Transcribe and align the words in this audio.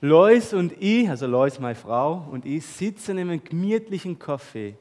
Lois 0.00 0.52
und 0.52 0.74
ich, 0.80 1.08
also 1.08 1.26
Lois, 1.26 1.58
meine 1.58 1.74
Frau, 1.74 2.26
und 2.30 2.44
ich 2.44 2.66
sitzen 2.66 3.18
in 3.18 3.30
einem 3.30 3.42
gemütlichen 3.42 4.18
Café. 4.18 4.74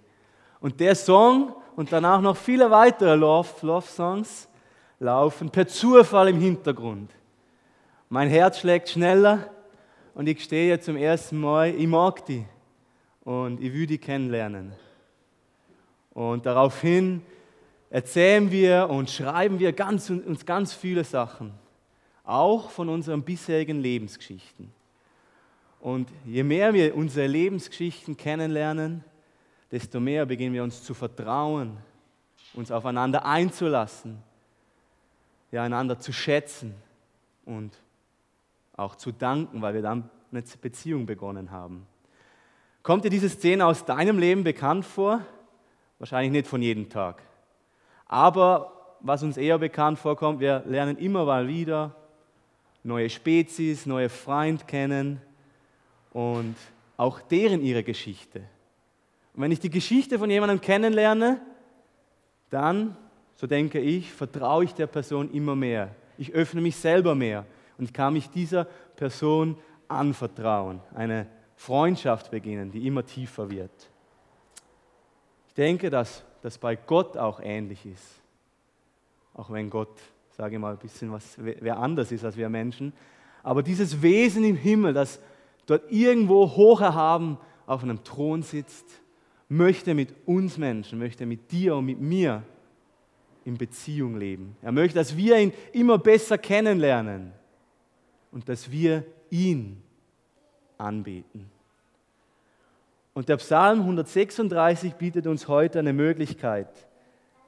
Und 0.59 0.79
der 0.79 0.95
Song 0.95 1.53
und 1.75 1.91
danach 1.91 2.21
noch 2.21 2.35
viele 2.35 2.69
weitere 2.69 3.15
Love, 3.15 3.49
Love 3.61 3.87
Songs 3.87 4.49
laufen 4.99 5.49
per 5.49 5.67
Zufall 5.67 6.29
im 6.29 6.39
Hintergrund. 6.39 7.11
Mein 8.09 8.29
Herz 8.29 8.59
schlägt 8.59 8.89
schneller 8.89 9.49
und 10.13 10.27
ich 10.27 10.43
stehe 10.43 10.79
zum 10.79 10.95
ersten 10.95 11.39
Mal, 11.39 11.69
ich 11.69 11.87
mag 11.87 12.25
die 12.25 12.45
und 13.23 13.61
ich 13.61 13.73
will 13.73 13.87
die 13.87 13.97
kennenlernen. 13.97 14.73
Und 16.13 16.45
daraufhin 16.45 17.21
erzählen 17.89 18.49
wir 18.51 18.89
und 18.89 19.09
schreiben 19.09 19.59
wir 19.59 19.73
ganz, 19.73 20.09
uns 20.09 20.45
ganz 20.45 20.73
viele 20.73 21.03
Sachen, 21.03 21.53
auch 22.23 22.69
von 22.69 22.89
unseren 22.89 23.21
bisherigen 23.21 23.81
Lebensgeschichten. 23.81 24.74
Und 25.85 26.09
je 26.25 26.41
mehr 26.41 26.73
wir 26.73 26.95
unsere 26.95 27.27
Lebensgeschichten 27.27 28.17
kennenlernen, 28.17 29.03
desto 29.71 29.99
mehr 29.99 30.25
beginnen 30.25 30.55
wir 30.55 30.63
uns 30.63 30.81
zu 30.81 30.95
vertrauen, 30.95 31.77
uns 32.55 32.71
aufeinander 32.71 33.23
einzulassen, 33.23 34.17
ja, 35.51 35.61
einander 35.61 35.99
zu 35.99 36.11
schätzen 36.11 36.73
und 37.45 37.71
auch 38.75 38.95
zu 38.95 39.11
danken, 39.11 39.61
weil 39.61 39.75
wir 39.75 39.83
dann 39.83 40.09
eine 40.31 40.43
Beziehung 40.59 41.05
begonnen 41.05 41.51
haben. 41.51 41.85
Kommt 42.81 43.05
dir 43.05 43.11
diese 43.11 43.29
Szene 43.29 43.63
aus 43.63 43.85
deinem 43.85 44.17
Leben 44.17 44.43
bekannt 44.43 44.85
vor? 44.85 45.21
Wahrscheinlich 45.99 46.31
nicht 46.31 46.47
von 46.47 46.63
jedem 46.63 46.89
Tag. 46.89 47.21
Aber 48.07 48.95
was 49.01 49.21
uns 49.21 49.37
eher 49.37 49.59
bekannt 49.59 49.99
vorkommt, 49.99 50.39
wir 50.39 50.63
lernen 50.65 50.97
immer 50.97 51.25
mal 51.25 51.47
wieder 51.47 51.95
neue 52.81 53.11
Spezies, 53.11 53.85
neue 53.85 54.09
Freund 54.09 54.67
kennen 54.67 55.21
und 56.15 56.55
auch 56.95 57.19
deren 57.19 57.59
ihre 57.59 57.83
Geschichte. 57.83 58.39
Und 59.33 59.41
wenn 59.41 59.51
ich 59.51 59.59
die 59.59 59.69
Geschichte 59.69 60.17
von 60.17 60.29
jemandem 60.29 60.61
kennenlerne, 60.61 61.41
dann, 62.49 62.95
so 63.35 63.47
denke 63.47 63.81
ich, 63.81 64.13
vertraue 64.13 64.63
ich 64.63 64.73
der 64.73 64.87
Person 64.87 65.29
immer 65.33 65.57
mehr. 65.57 65.93
Ich 66.17 66.31
öffne 66.31 66.61
mich 66.61 66.77
selber 66.77 67.15
mehr 67.15 67.45
und 67.77 67.93
kann 67.93 68.13
mich 68.13 68.29
dieser 68.29 68.63
Person 68.95 69.57
anvertrauen. 69.89 70.79
Eine 70.93 71.27
Freundschaft 71.57 72.31
beginnen, 72.31 72.71
die 72.71 72.87
immer 72.87 73.05
tiefer 73.05 73.49
wird. 73.49 73.89
Ich 75.49 75.53
denke, 75.53 75.89
dass 75.89 76.23
das 76.41 76.57
bei 76.57 76.77
Gott 76.77 77.17
auch 77.17 77.41
ähnlich 77.43 77.85
ist. 77.85 78.21
Auch 79.33 79.51
wenn 79.51 79.69
Gott, 79.69 79.99
sage 80.29 80.55
ich 80.55 80.61
mal, 80.61 80.71
ein 80.71 80.79
bisschen 80.79 81.11
was, 81.11 81.35
wer 81.35 81.77
anders 81.77 82.09
ist 82.13 82.23
als 82.23 82.37
wir 82.37 82.47
Menschen. 82.47 82.93
Aber 83.43 83.61
dieses 83.61 84.01
Wesen 84.01 84.45
im 84.45 84.55
Himmel, 84.55 84.93
das 84.93 85.19
dort 85.65 85.91
irgendwo 85.91 86.55
hoch 86.55 86.81
erhaben 86.81 87.37
auf 87.65 87.83
einem 87.83 88.03
Thron 88.03 88.41
sitzt, 88.41 88.85
möchte 89.49 89.93
mit 89.93 90.13
uns 90.25 90.57
Menschen, 90.57 90.99
möchte 90.99 91.25
mit 91.25 91.51
dir 91.51 91.75
und 91.75 91.85
mit 91.85 91.99
mir 91.99 92.43
in 93.43 93.57
Beziehung 93.57 94.17
leben. 94.17 94.57
Er 94.61 94.71
möchte, 94.71 94.95
dass 94.95 95.15
wir 95.15 95.37
ihn 95.37 95.53
immer 95.71 95.97
besser 95.97 96.37
kennenlernen 96.37 97.31
und 98.31 98.49
dass 98.49 98.71
wir 98.71 99.05
ihn 99.29 99.81
anbeten. 100.77 101.49
Und 103.13 103.29
der 103.29 103.37
Psalm 103.37 103.79
136 103.79 104.95
bietet 104.95 105.25
uns 105.27 105.47
heute 105.47 105.79
eine 105.79 105.93
Möglichkeit, 105.93 106.67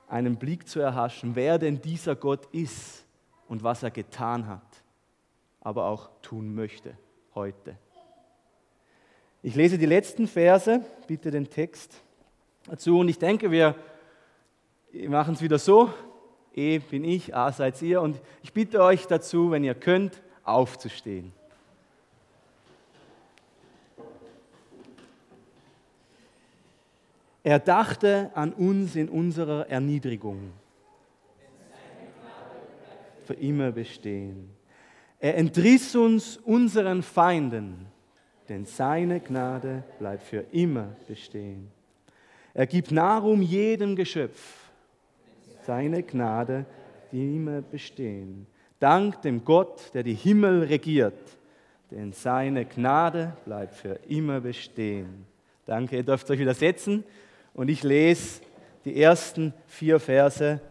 einen 0.07 0.37
Blick 0.37 0.67
zu 0.67 0.79
erhaschen, 0.79 1.35
wer 1.35 1.57
denn 1.57 1.81
dieser 1.81 2.15
Gott 2.15 2.45
ist 2.53 3.05
und 3.49 3.63
was 3.63 3.83
er 3.83 3.91
getan 3.91 4.47
hat, 4.47 4.83
aber 5.59 5.85
auch 5.85 6.09
tun 6.21 6.55
möchte 6.55 6.97
heute. 7.35 7.77
Ich 9.47 9.55
lese 9.55 9.77
die 9.77 9.85
letzten 9.85 10.27
Verse, 10.27 10.81
bitte 11.07 11.31
den 11.31 11.49
Text 11.49 12.01
dazu 12.65 12.99
und 12.99 13.07
ich 13.07 13.17
denke, 13.17 13.49
wir 13.49 13.75
machen 15.07 15.35
es 15.35 15.41
wieder 15.41 15.57
so, 15.57 15.89
E 16.53 16.79
bin 16.79 17.05
ich, 17.05 17.33
A 17.33 17.53
seid 17.53 17.81
ihr 17.81 18.01
und 18.01 18.19
ich 18.43 18.51
bitte 18.51 18.83
euch 18.83 19.07
dazu, 19.07 19.49
wenn 19.49 19.63
ihr 19.63 19.73
könnt, 19.73 20.21
aufzustehen. 20.43 21.31
Er 27.41 27.59
dachte 27.59 28.31
an 28.33 28.51
uns 28.51 28.97
in 28.97 29.07
unserer 29.07 29.69
Erniedrigung. 29.69 30.51
Für 33.25 33.35
immer 33.35 33.71
bestehen. 33.71 34.49
Er 35.21 35.37
entriss 35.37 35.95
uns 35.95 36.35
unseren 36.35 37.01
Feinden, 37.01 37.87
denn 38.49 38.65
seine 38.65 39.19
Gnade 39.19 39.83
bleibt 39.99 40.23
für 40.23 40.43
immer 40.51 40.87
bestehen. 41.07 41.69
Er 42.53 42.65
gibt 42.65 42.91
Nahrung 42.91 43.41
jedem 43.41 43.95
Geschöpf, 43.95 44.69
seine 45.65 46.03
Gnade, 46.03 46.65
die 47.11 47.35
immer 47.35 47.61
bestehen. 47.61 48.47
Dank 48.79 49.21
dem 49.21 49.43
Gott, 49.43 49.93
der 49.93 50.03
die 50.03 50.13
Himmel 50.13 50.63
regiert, 50.63 51.37
denn 51.91 52.13
seine 52.13 52.65
Gnade 52.65 53.33
bleibt 53.45 53.75
für 53.75 53.99
immer 54.07 54.39
bestehen. 54.39 55.25
Danke, 55.65 55.97
ihr 55.97 56.03
dürft 56.03 56.29
euch 56.31 56.39
wieder 56.39 56.53
setzen 56.53 57.03
und 57.53 57.69
ich 57.69 57.83
lese 57.83 58.41
die 58.85 59.01
ersten 59.01 59.53
vier 59.67 59.99
Verse 59.99 60.61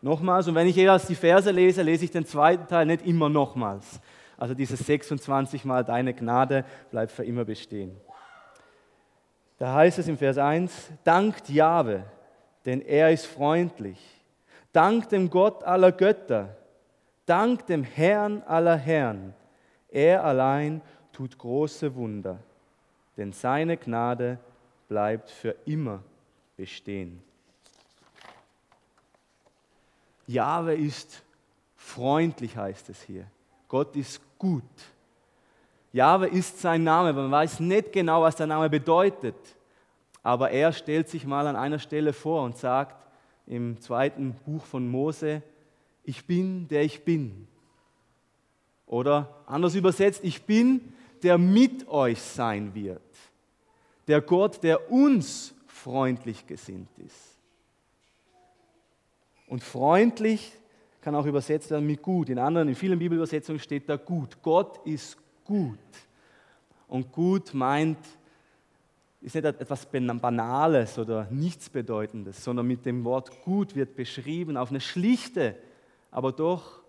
nochmals. 0.00 0.46
Und 0.46 0.54
wenn 0.54 0.66
ich 0.66 0.76
jeweils 0.76 1.06
die 1.06 1.14
Verse 1.14 1.50
lese, 1.50 1.82
lese 1.82 2.04
ich 2.04 2.10
den 2.10 2.24
zweiten 2.24 2.66
Teil 2.68 2.86
nicht 2.86 3.04
immer 3.06 3.28
nochmals. 3.28 4.00
Also 4.38 4.54
dieses 4.54 4.80
26 4.80 5.66
Mal, 5.66 5.84
deine 5.84 6.14
Gnade 6.14 6.64
bleibt 6.90 7.12
für 7.12 7.24
immer 7.24 7.44
bestehen. 7.44 7.94
Da 9.58 9.74
heißt 9.74 9.98
es 9.98 10.08
im 10.08 10.16
Vers 10.16 10.38
1, 10.38 10.90
dankt 11.04 11.50
Jahwe, 11.50 12.04
denn 12.64 12.80
er 12.80 13.10
ist 13.10 13.26
freundlich. 13.26 13.98
Dank 14.72 15.08
dem 15.10 15.28
Gott 15.28 15.64
aller 15.64 15.92
Götter, 15.92 16.56
Dank 17.28 17.66
dem 17.66 17.84
Herrn 17.84 18.42
aller 18.44 18.76
Herren. 18.76 19.34
Er 19.90 20.24
allein 20.24 20.80
tut 21.12 21.36
große 21.36 21.94
Wunder, 21.94 22.38
denn 23.18 23.32
seine 23.34 23.76
Gnade 23.76 24.38
bleibt 24.88 25.28
für 25.28 25.54
immer 25.66 26.02
bestehen. 26.56 27.22
Jahwe 30.26 30.74
ist 30.74 31.22
freundlich, 31.76 32.56
heißt 32.56 32.88
es 32.88 33.02
hier. 33.02 33.26
Gott 33.68 33.94
ist 33.96 34.20
gut. 34.38 34.64
Jahwe 35.92 36.26
ist 36.28 36.58
sein 36.60 36.84
Name, 36.84 37.12
man 37.12 37.30
weiß 37.30 37.60
nicht 37.60 37.92
genau, 37.92 38.22
was 38.22 38.36
der 38.36 38.46
Name 38.46 38.68
bedeutet. 38.68 39.36
Aber 40.22 40.50
er 40.50 40.72
stellt 40.72 41.08
sich 41.08 41.24
mal 41.26 41.46
an 41.46 41.56
einer 41.56 41.78
Stelle 41.78 42.12
vor 42.12 42.42
und 42.42 42.56
sagt 42.56 42.96
im 43.46 43.80
zweiten 43.80 44.34
Buch 44.44 44.64
von 44.64 44.88
Mose, 44.88 45.42
ich 46.04 46.26
bin, 46.26 46.68
der 46.68 46.82
ich 46.82 47.04
bin. 47.04 47.46
Oder 48.86 49.42
anders 49.46 49.74
übersetzt, 49.74 50.20
ich 50.24 50.42
bin, 50.42 50.92
der 51.22 51.38
mit 51.38 51.88
euch 51.88 52.20
sein 52.20 52.74
wird. 52.74 53.02
Der 54.06 54.20
Gott, 54.20 54.62
der 54.62 54.90
uns 54.90 55.54
freundlich 55.66 56.46
gesinnt 56.46 56.88
ist. 56.98 57.36
Und 59.46 59.62
freundlich 59.62 60.52
kann 61.08 61.14
auch 61.14 61.24
übersetzt 61.24 61.70
werden 61.70 61.86
mit 61.86 62.02
gut. 62.02 62.28
In 62.28 62.38
anderen, 62.38 62.68
in 62.68 62.74
vielen 62.74 62.98
Bibelübersetzungen 62.98 63.58
steht 63.58 63.88
da 63.88 63.96
gut. 63.96 64.42
Gott 64.42 64.86
ist 64.86 65.16
gut. 65.42 65.78
Und 66.86 67.10
gut 67.10 67.54
meint, 67.54 67.96
ist 69.22 69.34
nicht 69.34 69.46
etwas 69.46 69.86
Banales 69.86 70.98
oder 70.98 71.26
Nichtsbedeutendes, 71.30 72.44
sondern 72.44 72.66
mit 72.66 72.84
dem 72.84 73.04
Wort 73.04 73.42
gut 73.42 73.74
wird 73.74 73.96
beschrieben 73.96 74.58
auf 74.58 74.68
eine 74.68 74.82
schlichte, 74.82 75.56
aber 76.10 76.30
doch 76.30 76.82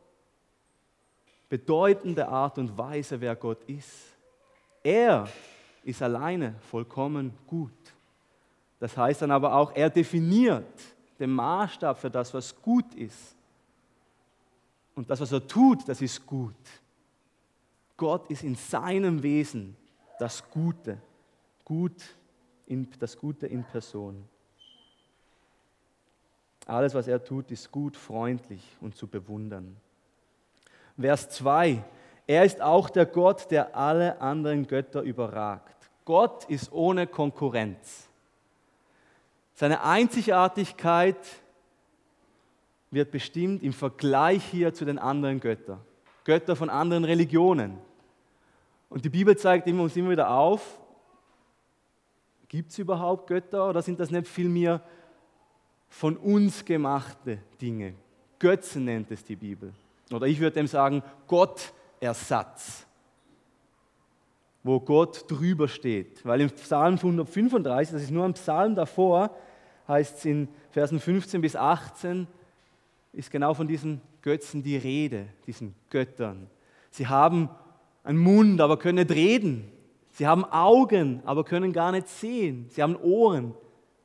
bedeutende 1.47 2.27
Art 2.27 2.57
und 2.57 2.77
Weise, 2.77 3.21
wer 3.21 3.37
Gott 3.37 3.63
ist. 3.67 4.17
Er 4.83 5.29
ist 5.85 6.01
alleine 6.01 6.55
vollkommen 6.69 7.31
gut. 7.47 7.71
Das 8.81 8.97
heißt 8.97 9.21
dann 9.21 9.31
aber 9.31 9.55
auch, 9.55 9.73
er 9.73 9.89
definiert 9.89 10.67
den 11.17 11.29
Maßstab 11.29 11.97
für 11.97 12.09
das, 12.11 12.33
was 12.33 12.53
gut 12.61 12.93
ist. 12.95 13.38
Und 14.99 15.09
das, 15.09 15.21
was 15.21 15.31
er 15.31 15.47
tut, 15.47 15.87
das 15.87 16.01
ist 16.01 16.25
gut. 16.25 16.53
Gott 17.95 18.29
ist 18.29 18.43
in 18.43 18.55
seinem 18.55 19.23
Wesen 19.23 19.77
das 20.19 20.43
Gute, 20.49 20.97
gut 21.63 22.03
in, 22.65 22.85
das 22.99 23.17
Gute 23.17 23.47
in 23.47 23.63
Person. 23.63 24.27
Alles, 26.65 26.93
was 26.93 27.07
er 27.07 27.23
tut, 27.23 27.49
ist 27.49 27.71
gut, 27.71 27.95
freundlich 27.95 28.75
und 28.81 28.93
zu 28.93 29.07
bewundern. 29.07 29.77
Vers 30.99 31.29
2. 31.29 31.81
Er 32.27 32.43
ist 32.43 32.59
auch 32.59 32.89
der 32.89 33.05
Gott, 33.05 33.49
der 33.51 33.77
alle 33.77 34.19
anderen 34.19 34.67
Götter 34.67 35.03
überragt. 35.03 35.89
Gott 36.03 36.43
ist 36.49 36.73
ohne 36.73 37.07
Konkurrenz. 37.07 38.09
Seine 39.53 39.81
Einzigartigkeit 39.81 41.15
wird 42.91 43.11
bestimmt 43.11 43.63
im 43.63 43.73
Vergleich 43.73 44.43
hier 44.43 44.73
zu 44.73 44.85
den 44.85 44.97
anderen 44.97 45.39
Göttern. 45.39 45.79
Götter 46.23 46.55
von 46.55 46.69
anderen 46.69 47.05
Religionen. 47.05 47.77
Und 48.89 49.05
die 49.05 49.09
Bibel 49.09 49.37
zeigt 49.37 49.67
uns 49.67 49.95
immer 49.95 50.11
wieder 50.11 50.31
auf, 50.31 50.79
gibt 52.47 52.71
es 52.71 52.79
überhaupt 52.79 53.27
Götter 53.27 53.69
oder 53.69 53.81
sind 53.81 53.99
das 53.99 54.09
nicht 54.09 54.27
vielmehr 54.27 54.81
von 55.87 56.17
uns 56.17 56.65
gemachte 56.65 57.39
Dinge? 57.61 57.93
Götzen 58.39 58.85
nennt 58.85 59.11
es 59.11 59.23
die 59.23 59.35
Bibel. 59.35 59.71
Oder 60.11 60.25
ich 60.25 60.39
würde 60.39 60.55
dem 60.55 60.67
sagen, 60.67 61.03
Gottersatz, 61.27 62.87
wo 64.63 64.79
Gott 64.79 65.29
drüber 65.29 65.67
steht. 65.67 66.25
Weil 66.25 66.41
im 66.41 66.49
Psalm 66.51 66.95
135, 66.95 67.93
das 67.93 68.03
ist 68.03 68.11
nur 68.11 68.25
ein 68.25 68.33
Psalm 68.33 68.75
davor, 68.75 69.35
heißt 69.87 70.17
es 70.17 70.25
in 70.25 70.47
Versen 70.71 70.99
15 70.99 71.41
bis 71.41 71.55
18, 71.55 72.27
ist 73.13 73.31
genau 73.31 73.53
von 73.53 73.67
diesen 73.67 74.01
Götzen 74.21 74.63
die 74.63 74.77
Rede, 74.77 75.27
diesen 75.47 75.75
Göttern. 75.89 76.49
Sie 76.91 77.07
haben 77.07 77.49
einen 78.03 78.19
Mund, 78.19 78.61
aber 78.61 78.77
können 78.77 78.99
nicht 78.99 79.11
reden. 79.11 79.71
Sie 80.11 80.27
haben 80.27 80.45
Augen, 80.45 81.21
aber 81.25 81.43
können 81.43 81.73
gar 81.73 81.91
nicht 81.91 82.07
sehen. 82.07 82.67
Sie 82.69 82.81
haben 82.81 82.95
Ohren, 82.97 83.53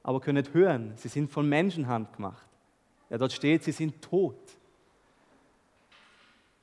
aber 0.02 0.20
können 0.20 0.38
nicht 0.38 0.54
hören. 0.54 0.92
Sie 0.96 1.08
sind 1.08 1.30
von 1.30 1.48
Menschenhand 1.48 2.12
gemacht. 2.14 2.46
Ja, 3.10 3.18
dort 3.18 3.32
steht, 3.32 3.64
sie 3.64 3.72
sind 3.72 4.00
tot. 4.02 4.36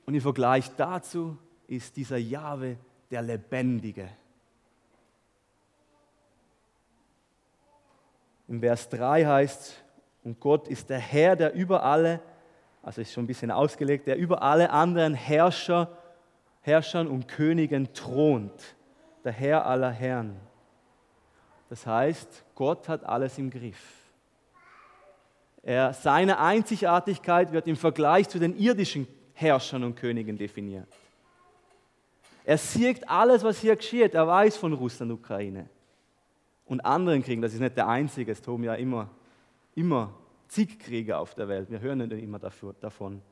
Und 0.06 0.14
im 0.14 0.20
Vergleich 0.20 0.70
dazu 0.76 1.36
ist 1.66 1.96
dieser 1.96 2.18
Jahwe 2.18 2.76
der 3.10 3.22
Lebendige. 3.22 4.08
Im 8.48 8.60
Vers 8.60 8.88
3 8.88 9.24
heißt 9.24 9.82
und 10.24 10.38
Gott 10.38 10.68
ist 10.68 10.88
der 10.90 10.98
Herr, 10.98 11.36
der 11.36 11.54
über 11.54 11.82
alle, 11.82 12.20
also 12.82 13.00
ist 13.00 13.12
schon 13.12 13.24
ein 13.24 13.28
bisschen 13.28 13.50
ausgelegt, 13.50 14.06
der 14.06 14.16
über 14.16 14.42
alle 14.42 14.70
anderen 14.70 15.14
Herrscher, 15.14 15.96
Herrschern 16.60 17.06
und 17.06 17.28
Königen 17.28 17.92
thront. 17.94 18.76
Der 19.24 19.32
Herr 19.32 19.66
aller 19.66 19.90
Herren. 19.90 20.36
Das 21.68 21.86
heißt, 21.86 22.44
Gott 22.56 22.88
hat 22.88 23.04
alles 23.04 23.38
im 23.38 23.50
Griff. 23.50 23.80
Er, 25.62 25.92
seine 25.92 26.40
Einzigartigkeit 26.40 27.52
wird 27.52 27.68
im 27.68 27.76
Vergleich 27.76 28.28
zu 28.28 28.40
den 28.40 28.58
irdischen 28.58 29.06
Herrschern 29.32 29.84
und 29.84 29.94
Königen 29.94 30.36
definiert. 30.36 30.88
Er 32.44 32.58
sieht 32.58 33.08
alles, 33.08 33.44
was 33.44 33.60
hier 33.60 33.76
geschieht. 33.76 34.14
Er 34.14 34.26
weiß 34.26 34.56
von 34.56 34.72
Russland, 34.72 35.12
Ukraine 35.12 35.68
und 36.66 36.84
anderen 36.84 37.22
Kriegen. 37.22 37.40
Das 37.40 37.54
ist 37.54 37.60
nicht 37.60 37.76
der 37.76 37.86
einzige. 37.86 38.32
Es 38.32 38.42
toben 38.42 38.64
ja 38.64 38.74
immer, 38.74 39.08
immer 39.76 40.12
zig 40.52 40.78
Kriege 40.78 41.16
auf 41.16 41.34
der 41.34 41.48
Welt. 41.48 41.70
Wir 41.70 41.80
hören 41.80 42.10
immer 42.10 42.38
dafür, 42.38 42.74
davon. 42.80 43.22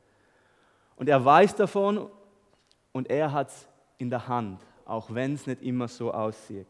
Und 0.97 1.09
er 1.09 1.23
weiß 1.23 1.55
davon 1.55 2.11
und 2.93 3.11
er 3.11 3.33
hat 3.33 3.49
es 3.49 3.69
in 3.99 4.11
der 4.11 4.27
Hand, 4.27 4.61
auch 4.87 5.13
wenn 5.13 5.35
es 5.35 5.47
nicht 5.47 5.63
immer 5.63 5.87
so 5.89 6.13
aussieht. 6.13 6.67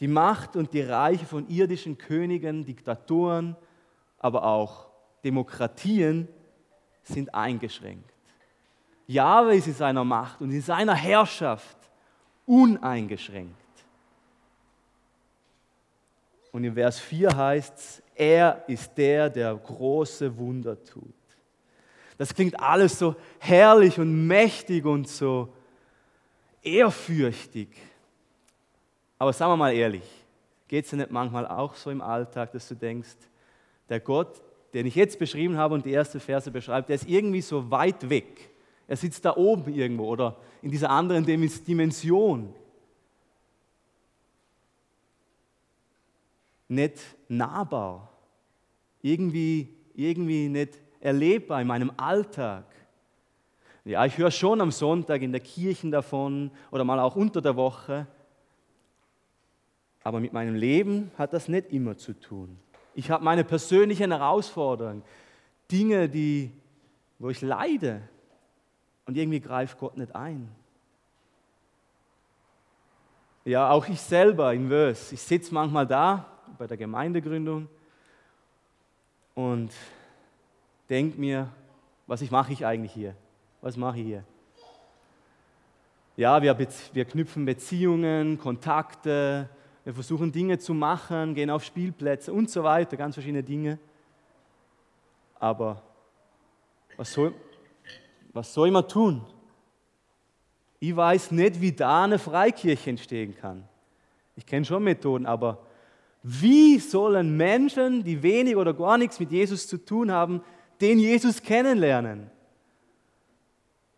Die 0.00 0.08
Macht 0.08 0.56
und 0.56 0.72
die 0.72 0.82
Reiche 0.82 1.26
von 1.26 1.48
irdischen 1.48 1.96
Königen, 1.96 2.64
Diktaturen, 2.64 3.56
aber 4.18 4.44
auch 4.44 4.88
Demokratien 5.24 6.28
sind 7.02 7.34
eingeschränkt. 7.34 8.10
Jahwe 9.06 9.56
ist 9.56 9.66
in 9.66 9.74
seiner 9.74 10.04
Macht 10.04 10.40
und 10.40 10.50
in 10.50 10.62
seiner 10.62 10.94
Herrschaft 10.94 11.76
uneingeschränkt. 12.46 13.56
Und 16.52 16.64
in 16.64 16.74
Vers 16.74 16.98
4 17.00 17.36
heißt 17.36 17.76
es, 17.76 18.02
er 18.14 18.64
ist 18.66 18.96
der, 18.96 19.30
der 19.30 19.54
große 19.54 20.36
Wunder 20.36 20.82
tut. 20.84 21.14
Das 22.18 22.34
klingt 22.34 22.60
alles 22.60 22.98
so 22.98 23.16
herrlich 23.38 23.98
und 23.98 24.26
mächtig 24.26 24.84
und 24.84 25.08
so 25.08 25.52
ehrfürchtig. 26.62 27.68
Aber 29.18 29.32
sagen 29.32 29.52
wir 29.52 29.56
mal 29.56 29.74
ehrlich, 29.74 30.02
geht 30.68 30.84
es 30.84 30.90
dir 30.90 30.96
nicht 30.96 31.10
manchmal 31.10 31.46
auch 31.46 31.74
so 31.74 31.90
im 31.90 32.00
Alltag, 32.00 32.52
dass 32.52 32.68
du 32.68 32.74
denkst, 32.74 33.16
der 33.88 34.00
Gott, 34.00 34.40
den 34.72 34.86
ich 34.86 34.94
jetzt 34.94 35.18
beschrieben 35.18 35.56
habe 35.56 35.74
und 35.74 35.84
die 35.84 35.92
erste 35.92 36.20
Verse 36.20 36.50
beschreibt, 36.50 36.88
der 36.88 36.96
ist 36.96 37.08
irgendwie 37.08 37.40
so 37.40 37.70
weit 37.70 38.08
weg. 38.08 38.50
Er 38.86 38.96
sitzt 38.96 39.24
da 39.24 39.36
oben 39.36 39.72
irgendwo 39.72 40.06
oder 40.06 40.36
in 40.62 40.70
dieser 40.70 40.90
anderen 40.90 41.24
Dimension. 41.24 42.54
Nicht 46.70 47.00
nahbar, 47.28 48.08
irgendwie, 49.02 49.74
irgendwie 49.92 50.48
nicht 50.48 50.80
erlebbar 51.00 51.60
in 51.60 51.66
meinem 51.66 51.90
Alltag. 51.96 52.64
Ja, 53.84 54.04
ich 54.04 54.16
höre 54.16 54.30
schon 54.30 54.60
am 54.60 54.70
Sonntag 54.70 55.20
in 55.20 55.32
der 55.32 55.40
Kirche 55.40 55.90
davon 55.90 56.52
oder 56.70 56.84
mal 56.84 57.00
auch 57.00 57.16
unter 57.16 57.40
der 57.40 57.56
Woche, 57.56 58.06
aber 60.04 60.20
mit 60.20 60.32
meinem 60.32 60.54
Leben 60.54 61.10
hat 61.18 61.32
das 61.32 61.48
nicht 61.48 61.72
immer 61.72 61.96
zu 61.96 62.12
tun. 62.12 62.56
Ich 62.94 63.10
habe 63.10 63.24
meine 63.24 63.42
persönlichen 63.42 64.12
Herausforderungen, 64.12 65.02
Dinge, 65.72 66.08
die, 66.08 66.52
wo 67.18 67.30
ich 67.30 67.40
leide. 67.40 68.02
Und 69.06 69.16
irgendwie 69.16 69.40
greift 69.40 69.76
Gott 69.76 69.96
nicht 69.96 70.14
ein. 70.14 70.48
Ja, 73.44 73.70
auch 73.70 73.88
ich 73.88 74.00
selber 74.00 74.54
in 74.54 74.70
Wös. 74.70 75.10
Ich 75.10 75.20
sitze 75.20 75.52
manchmal 75.52 75.84
da 75.84 76.26
bei 76.58 76.66
der 76.66 76.76
Gemeindegründung 76.76 77.68
und 79.34 79.72
denke 80.88 81.18
mir, 81.18 81.48
was 82.06 82.22
ich 82.22 82.30
mache 82.30 82.52
ich 82.52 82.66
eigentlich 82.66 82.92
hier? 82.92 83.14
Was 83.60 83.76
mache 83.76 83.98
ich 83.98 84.06
hier? 84.06 84.24
Ja, 86.16 86.42
wir, 86.42 86.58
wir 86.92 87.04
knüpfen 87.04 87.44
Beziehungen, 87.44 88.38
Kontakte, 88.38 89.48
wir 89.84 89.94
versuchen 89.94 90.30
Dinge 90.30 90.58
zu 90.58 90.74
machen, 90.74 91.34
gehen 91.34 91.50
auf 91.50 91.64
Spielplätze 91.64 92.32
und 92.32 92.50
so 92.50 92.62
weiter, 92.62 92.96
ganz 92.96 93.14
verschiedene 93.14 93.42
Dinge. 93.42 93.78
Aber 95.38 95.82
was 96.96 97.12
soll, 97.12 97.34
was 98.32 98.52
soll 98.52 98.70
man 98.70 98.86
tun? 98.86 99.24
Ich 100.78 100.94
weiß 100.94 101.30
nicht, 101.30 101.60
wie 101.60 101.72
da 101.72 102.04
eine 102.04 102.18
Freikirche 102.18 102.90
entstehen 102.90 103.34
kann. 103.34 103.66
Ich 104.36 104.44
kenne 104.44 104.64
schon 104.64 104.82
Methoden, 104.82 105.26
aber 105.26 105.58
wie 106.22 106.78
sollen 106.78 107.36
Menschen, 107.36 108.04
die 108.04 108.22
wenig 108.22 108.56
oder 108.56 108.74
gar 108.74 108.98
nichts 108.98 109.18
mit 109.18 109.30
Jesus 109.30 109.66
zu 109.66 109.78
tun 109.78 110.10
haben, 110.10 110.42
den 110.80 110.98
Jesus 110.98 111.42
kennenlernen? 111.42 112.30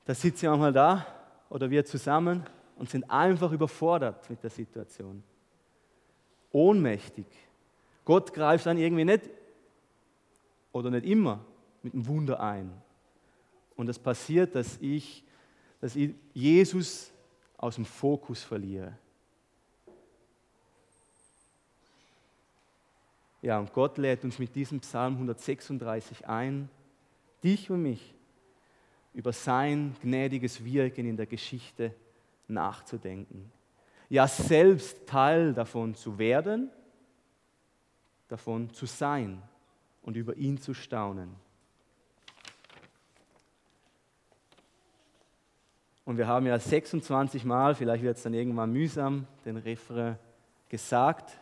Da 0.05 0.15
sitzen 0.15 0.43
wir 0.43 0.51
manchmal 0.51 0.73
da 0.73 1.07
oder 1.51 1.71
wir 1.71 1.85
zusammen 1.85 2.45
und 2.77 2.91
sind 2.91 3.11
einfach 3.11 3.53
überfordert 3.53 4.29
mit 4.31 4.43
der 4.43 4.51
Situation 4.51 5.23
ohnmächtig. 6.53 7.27
Gott 8.05 8.33
greift 8.33 8.67
dann 8.67 8.79
irgendwie 8.79 9.05
nicht 9.05 9.31
oder 10.73 10.91
nicht 10.91 11.07
immer 11.07 11.45
mit 11.83 11.95
einem 11.95 12.07
Wunder 12.07 12.41
ein. 12.41 12.73
Und 13.77 13.89
es 13.89 13.99
passiert, 13.99 14.55
dass 14.55 14.79
ich, 14.81 15.25
dass 15.81 15.97
ich 15.97 16.15
Jesus 16.33 17.13
aus 17.57 17.77
dem 17.77 17.85
Fokus 17.85 18.43
verliere. 18.43 18.97
Ja, 23.43 23.59
und 23.59 23.73
Gott 23.73 23.99
lädt 23.99 24.25
uns 24.25 24.39
mit 24.39 24.55
diesem 24.55 24.81
Psalm 24.81 25.15
136 25.15 26.27
ein, 26.27 26.71
dich 27.45 27.71
und 27.71 27.83
mich 27.83 28.15
über 29.13 29.33
sein 29.33 29.95
gnädiges 30.01 30.65
Wirken 30.65 31.07
in 31.07 31.17
der 31.17 31.27
Geschichte 31.27 31.95
nachzudenken 32.49 33.53
ja 34.13 34.29
selbst 34.29 35.07
Teil 35.07 35.55
davon 35.55 35.95
zu 35.95 36.19
werden, 36.19 36.71
davon 38.29 38.69
zu 38.75 38.85
sein 38.85 39.43
und 40.03 40.19
über 40.19 40.37
ihn 40.37 40.59
zu 40.59 40.75
staunen. 40.75 41.35
Und 46.05 46.19
wir 46.19 46.27
haben 46.27 46.45
ja 46.45 46.59
26 46.59 47.47
Mal, 47.47 47.75
vielleicht 47.75 48.05
wird 48.05 48.19
es 48.19 48.23
dann 48.23 48.35
irgendwann 48.35 48.71
mühsam, 48.71 49.27
den 49.47 49.57
Refrain 49.57 50.19
gesagt, 50.69 51.39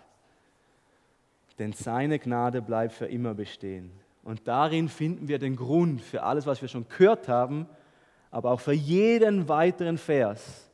denn 1.59 1.73
seine 1.73 2.19
Gnade 2.19 2.63
bleibt 2.63 2.93
für 2.93 3.07
immer 3.07 3.35
bestehen. 3.35 3.91
Und 4.23 4.47
darin 4.47 4.89
finden 4.89 5.29
wir 5.29 5.39
den 5.39 5.57
Grund 5.57 6.01
für 6.01 6.23
alles, 6.23 6.47
was 6.47 6.61
wir 6.61 6.69
schon 6.69 6.87
gehört 6.89 7.29
haben, 7.29 7.67
aber 8.31 8.51
auch 8.53 8.61
für 8.61 8.73
jeden 8.73 9.49
weiteren 9.49 9.99
Vers 9.99 10.71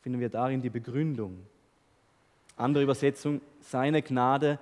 finden 0.00 0.20
wir 0.20 0.28
darin 0.28 0.62
die 0.62 0.70
Begründung. 0.70 1.46
Andere 2.56 2.84
Übersetzung, 2.84 3.40
seine 3.60 4.00
Gnade 4.02 4.58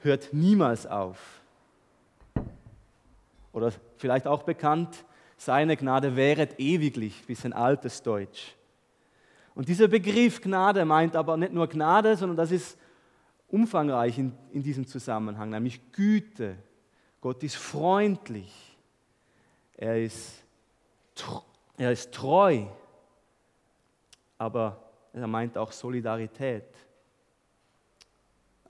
hört 0.00 0.32
niemals 0.32 0.86
auf. 0.86 1.42
Oder 3.52 3.72
vielleicht 3.98 4.26
auch 4.26 4.42
bekannt, 4.42 5.04
seine 5.36 5.76
Gnade 5.76 6.16
wäret 6.16 6.58
ewiglich, 6.58 7.24
bisschen 7.26 7.52
altes 7.52 8.02
Deutsch. 8.02 8.54
Und 9.54 9.68
dieser 9.68 9.88
Begriff 9.88 10.40
Gnade 10.40 10.84
meint 10.84 11.16
aber 11.16 11.36
nicht 11.36 11.52
nur 11.52 11.66
Gnade, 11.66 12.16
sondern 12.16 12.36
das 12.36 12.50
ist 12.50 12.78
umfangreich 13.48 14.18
in, 14.18 14.32
in 14.52 14.62
diesem 14.62 14.86
Zusammenhang, 14.86 15.50
nämlich 15.50 15.92
Güte. 15.92 16.56
Gott 17.20 17.42
ist 17.42 17.56
freundlich. 17.56 18.52
Er 19.76 20.02
ist, 20.02 20.42
er 21.76 21.92
ist 21.92 22.12
treu. 22.12 22.66
Aber 24.38 24.82
er 25.12 25.26
meint 25.26 25.56
auch 25.56 25.72
Solidarität. 25.72 26.64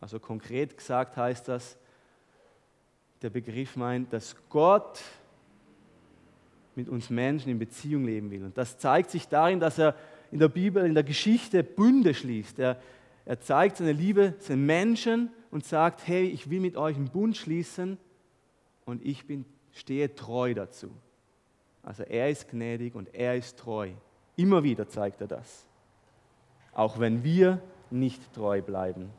Also 0.01 0.21
konkret 0.21 0.77
gesagt 0.77 1.17
heißt 1.17 1.49
das, 1.49 1.77
der 3.23 3.31
Begriff 3.31 3.77
meint, 3.77 4.13
dass 4.13 4.37
Gott 4.49 5.01
mit 6.75 6.89
uns 6.89 7.09
Menschen 7.09 7.51
in 7.51 7.59
Beziehung 7.59 8.05
leben 8.05 8.31
will. 8.31 8.45
Und 8.45 8.57
das 8.57 8.79
zeigt 8.79 9.11
sich 9.11 9.27
darin, 9.27 9.59
dass 9.59 9.79
er 9.79 9.97
in 10.31 10.39
der 10.39 10.49
Bibel, 10.49 10.85
in 10.85 10.95
der 10.95 11.03
Geschichte 11.03 11.63
Bünde 11.65 12.13
schließt. 12.13 12.59
Er, 12.59 12.81
er 13.27 13.41
zeigt 13.41 13.77
seine 13.77 13.93
Liebe 13.93 14.39
zu 14.39 14.53
den 14.53 14.65
Menschen 14.65 15.31
und 15.51 15.65
sagt, 15.65 16.07
hey, 16.07 16.27
ich 16.27 16.49
will 16.49 16.61
mit 16.61 16.77
euch 16.77 16.97
einen 16.97 17.11
Bund 17.11 17.37
schließen 17.37 17.99
und 18.85 19.05
ich 19.05 19.27
bin, 19.27 19.45
stehe 19.73 20.15
treu 20.15 20.55
dazu. 20.55 20.91
Also 21.83 22.05
er 22.05 22.31
ist 22.31 22.49
gnädig 22.49 22.95
und 22.95 23.13
er 23.13 23.35
ist 23.35 23.59
treu. 23.59 23.91
Immer 24.37 24.63
wieder 24.63 24.89
zeigt 24.89 25.21
er 25.21 25.27
das. 25.27 25.67
Auch 26.73 27.01
wenn 27.01 27.25
wir 27.25 27.61
nicht 27.91 28.33
treu 28.33 28.63
bleiben. 28.63 29.11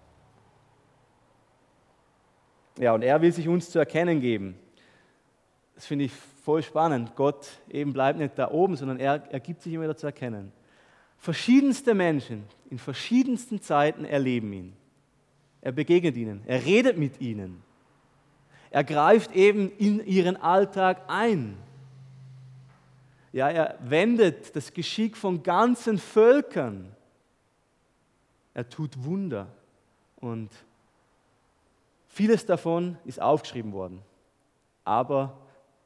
Ja, 2.77 2.93
und 2.93 3.01
er 3.01 3.21
will 3.21 3.33
sich 3.33 3.47
uns 3.49 3.69
zu 3.69 3.79
erkennen 3.79 4.21
geben. 4.21 4.57
Das 5.75 5.85
finde 5.85 6.05
ich 6.05 6.13
voll 6.13 6.63
spannend. 6.63 7.15
Gott 7.15 7.47
eben 7.69 7.91
bleibt 7.91 8.19
nicht 8.19 8.37
da 8.37 8.51
oben, 8.51 8.77
sondern 8.77 8.99
er, 8.99 9.23
er 9.31 9.39
gibt 9.41 9.61
sich 9.61 9.73
immer 9.73 9.83
wieder 9.83 9.97
zu 9.97 10.07
erkennen. 10.07 10.53
Verschiedenste 11.17 11.93
Menschen 11.93 12.43
in 12.69 12.77
verschiedensten 12.77 13.61
Zeiten 13.61 14.05
erleben 14.05 14.53
ihn. 14.53 14.73
Er 15.61 15.71
begegnet 15.71 16.15
ihnen, 16.15 16.41
er 16.45 16.65
redet 16.65 16.97
mit 16.97 17.19
ihnen. 17.19 17.63
Er 18.69 18.83
greift 18.83 19.31
eben 19.35 19.71
in 19.77 20.05
ihren 20.05 20.37
Alltag 20.37 21.03
ein. 21.07 21.57
Ja, 23.31 23.49
er 23.49 23.77
wendet 23.81 24.55
das 24.55 24.73
Geschick 24.73 25.17
von 25.17 25.43
ganzen 25.43 25.97
Völkern. 25.97 26.95
Er 28.53 28.67
tut 28.69 29.03
Wunder 29.03 29.47
und 30.15 30.49
vieles 32.07 32.45
davon 32.45 32.97
ist 33.05 33.21
aufgeschrieben 33.21 33.73
worden. 33.73 34.01
Aber 34.83 35.37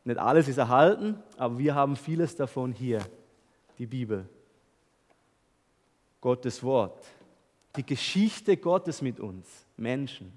nicht 0.05 0.17
alles 0.17 0.47
ist 0.47 0.57
erhalten, 0.57 1.21
aber 1.37 1.57
wir 1.57 1.75
haben 1.75 1.95
vieles 1.95 2.35
davon 2.35 2.71
hier, 2.71 3.01
die 3.77 3.85
Bibel. 3.85 4.27
Gottes 6.21 6.63
Wort, 6.63 7.03
die 7.75 7.85
Geschichte 7.85 8.55
Gottes 8.55 9.01
mit 9.01 9.19
uns, 9.19 9.47
Menschen. 9.75 10.31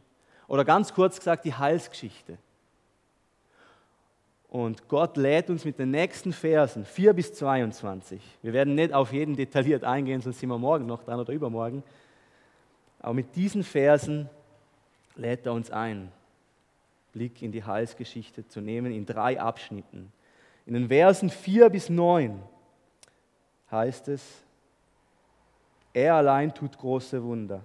Oder 0.48 0.64
ganz 0.64 0.92
kurz 0.92 1.18
gesagt, 1.18 1.44
die 1.44 1.54
Heilsgeschichte. 1.54 2.38
Und 4.48 4.88
Gott 4.88 5.16
lädt 5.16 5.50
uns 5.50 5.64
mit 5.64 5.78
den 5.78 5.90
nächsten 5.90 6.32
Versen, 6.32 6.84
4 6.84 7.12
bis 7.12 7.34
22. 7.34 8.22
Wir 8.40 8.52
werden 8.52 8.76
nicht 8.76 8.92
auf 8.92 9.12
jeden 9.12 9.34
detailliert 9.34 9.82
eingehen, 9.82 10.20
sonst 10.20 10.38
sind 10.38 10.48
wir 10.48 10.58
morgen 10.58 10.86
noch 10.86 11.02
dran 11.02 11.18
oder 11.18 11.32
übermorgen. 11.32 11.82
Aber 13.00 13.14
mit 13.14 13.34
diesen 13.34 13.64
Versen 13.64 14.30
lädt 15.16 15.44
er 15.44 15.52
uns 15.52 15.70
ein, 15.70 16.12
Blick 17.12 17.42
in 17.42 17.52
die 17.52 17.64
Heilsgeschichte 17.64 18.46
zu 18.46 18.60
nehmen, 18.60 18.92
in 18.92 19.06
drei 19.06 19.40
Abschnitten. 19.40 20.12
In 20.66 20.74
den 20.74 20.88
Versen 20.88 21.30
4 21.30 21.68
bis 21.70 21.90
9 21.90 22.40
heißt 23.70 24.08
es, 24.08 24.43
er 25.94 26.14
allein 26.16 26.52
tut 26.52 26.76
große 26.76 27.22
Wunder. 27.22 27.62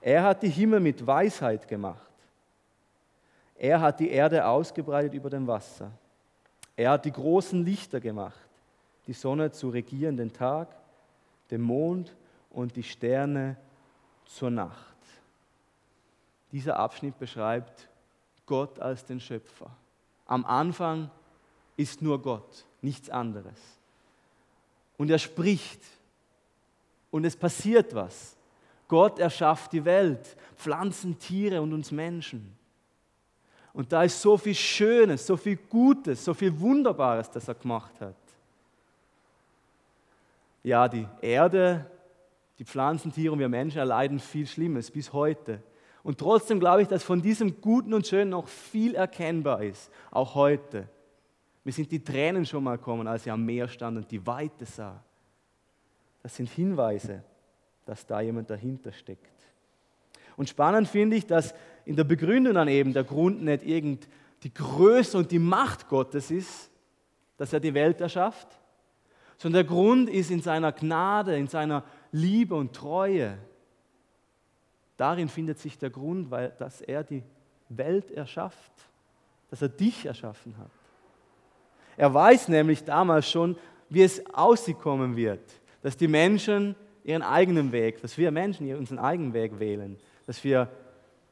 Er 0.00 0.22
hat 0.22 0.42
die 0.42 0.48
Himmel 0.48 0.80
mit 0.80 1.04
Weisheit 1.04 1.66
gemacht. 1.66 2.00
Er 3.58 3.80
hat 3.80 3.98
die 3.98 4.10
Erde 4.10 4.46
ausgebreitet 4.46 5.12
über 5.12 5.28
dem 5.28 5.46
Wasser. 5.46 5.90
Er 6.76 6.92
hat 6.92 7.04
die 7.04 7.10
großen 7.10 7.64
Lichter 7.64 8.00
gemacht, 8.00 8.38
die 9.06 9.12
Sonne 9.12 9.50
zu 9.50 9.70
regieren 9.70 10.16
den 10.16 10.32
Tag, 10.32 10.68
den 11.50 11.62
Mond 11.62 12.14
und 12.50 12.76
die 12.76 12.82
Sterne 12.82 13.56
zur 14.26 14.50
Nacht. 14.50 14.96
Dieser 16.52 16.76
Abschnitt 16.76 17.18
beschreibt 17.18 17.88
Gott 18.44 18.78
als 18.78 19.04
den 19.04 19.20
Schöpfer. 19.20 19.70
Am 20.26 20.44
Anfang 20.44 21.10
ist 21.76 22.02
nur 22.02 22.22
Gott, 22.22 22.64
nichts 22.82 23.10
anderes. 23.10 23.58
Und 24.96 25.10
er 25.10 25.18
spricht 25.18 25.82
und 27.16 27.24
es 27.24 27.34
passiert 27.34 27.94
was. 27.94 28.36
Gott 28.88 29.18
erschafft 29.18 29.72
die 29.72 29.84
Welt, 29.84 30.36
Pflanzen, 30.54 31.18
Tiere 31.18 31.60
und 31.60 31.72
uns 31.72 31.90
Menschen. 31.90 32.56
Und 33.72 33.92
da 33.92 34.04
ist 34.04 34.20
so 34.20 34.36
viel 34.36 34.54
Schönes, 34.54 35.26
so 35.26 35.36
viel 35.36 35.56
Gutes, 35.56 36.24
so 36.24 36.34
viel 36.34 36.58
Wunderbares, 36.60 37.30
das 37.30 37.48
er 37.48 37.54
gemacht 37.54 38.00
hat. 38.00 38.14
Ja, 40.62 40.88
die 40.88 41.06
Erde, 41.20 41.90
die 42.58 42.64
Pflanzen, 42.64 43.12
Tiere 43.12 43.32
und 43.32 43.38
wir 43.38 43.48
Menschen 43.48 43.78
erleiden 43.78 44.18
viel 44.18 44.46
Schlimmes 44.46 44.90
bis 44.90 45.12
heute. 45.12 45.62
Und 46.02 46.18
trotzdem 46.18 46.60
glaube 46.60 46.82
ich, 46.82 46.88
dass 46.88 47.02
von 47.02 47.20
diesem 47.20 47.60
Guten 47.60 47.92
und 47.92 48.06
Schönen 48.06 48.30
noch 48.30 48.46
viel 48.46 48.94
erkennbar 48.94 49.62
ist, 49.62 49.90
auch 50.10 50.34
heute. 50.34 50.88
Mir 51.64 51.72
sind 51.72 51.90
die 51.90 52.02
Tränen 52.02 52.46
schon 52.46 52.62
mal 52.62 52.76
gekommen, 52.76 53.08
als 53.08 53.26
ich 53.26 53.32
am 53.32 53.44
Meer 53.44 53.68
stand 53.68 53.96
und 53.96 54.10
die 54.10 54.24
Weite 54.26 54.64
sah. 54.64 55.02
Das 56.26 56.34
sind 56.34 56.48
Hinweise, 56.48 57.22
dass 57.84 58.04
da 58.04 58.20
jemand 58.20 58.50
dahinter 58.50 58.90
steckt. 58.90 59.30
Und 60.36 60.48
spannend 60.48 60.88
finde 60.88 61.14
ich, 61.14 61.24
dass 61.24 61.54
in 61.84 61.94
der 61.94 62.02
Begründung 62.02 62.54
dann 62.54 62.66
eben 62.66 62.92
der 62.92 63.04
Grund 63.04 63.44
nicht 63.44 63.62
irgend 63.62 64.08
die 64.42 64.52
Größe 64.52 65.16
und 65.18 65.30
die 65.30 65.38
Macht 65.38 65.88
Gottes 65.88 66.32
ist, 66.32 66.68
dass 67.36 67.52
er 67.52 67.60
die 67.60 67.72
Welt 67.74 68.00
erschafft, 68.00 68.48
sondern 69.38 69.64
der 69.64 69.72
Grund 69.72 70.10
ist 70.10 70.32
in 70.32 70.42
seiner 70.42 70.72
Gnade, 70.72 71.36
in 71.36 71.46
seiner 71.46 71.84
Liebe 72.10 72.56
und 72.56 72.74
Treue. 72.74 73.38
Darin 74.96 75.28
findet 75.28 75.60
sich 75.60 75.78
der 75.78 75.90
Grund, 75.90 76.28
weil 76.32 76.52
dass 76.58 76.80
er 76.80 77.04
die 77.04 77.22
Welt 77.68 78.10
erschafft, 78.10 78.72
dass 79.48 79.62
er 79.62 79.68
dich 79.68 80.04
erschaffen 80.04 80.58
hat. 80.58 80.72
Er 81.96 82.12
weiß 82.12 82.48
nämlich 82.48 82.82
damals 82.82 83.30
schon, 83.30 83.56
wie 83.88 84.02
es 84.02 84.26
auskommen 84.34 85.14
wird, 85.14 85.60
dass 85.86 85.96
die 85.96 86.08
Menschen 86.08 86.74
ihren 87.04 87.22
eigenen 87.22 87.70
Weg, 87.70 88.02
dass 88.02 88.18
wir 88.18 88.32
Menschen 88.32 88.74
unseren 88.74 88.98
eigenen 88.98 89.32
Weg 89.32 89.60
wählen, 89.60 89.96
dass 90.26 90.42
wir 90.42 90.68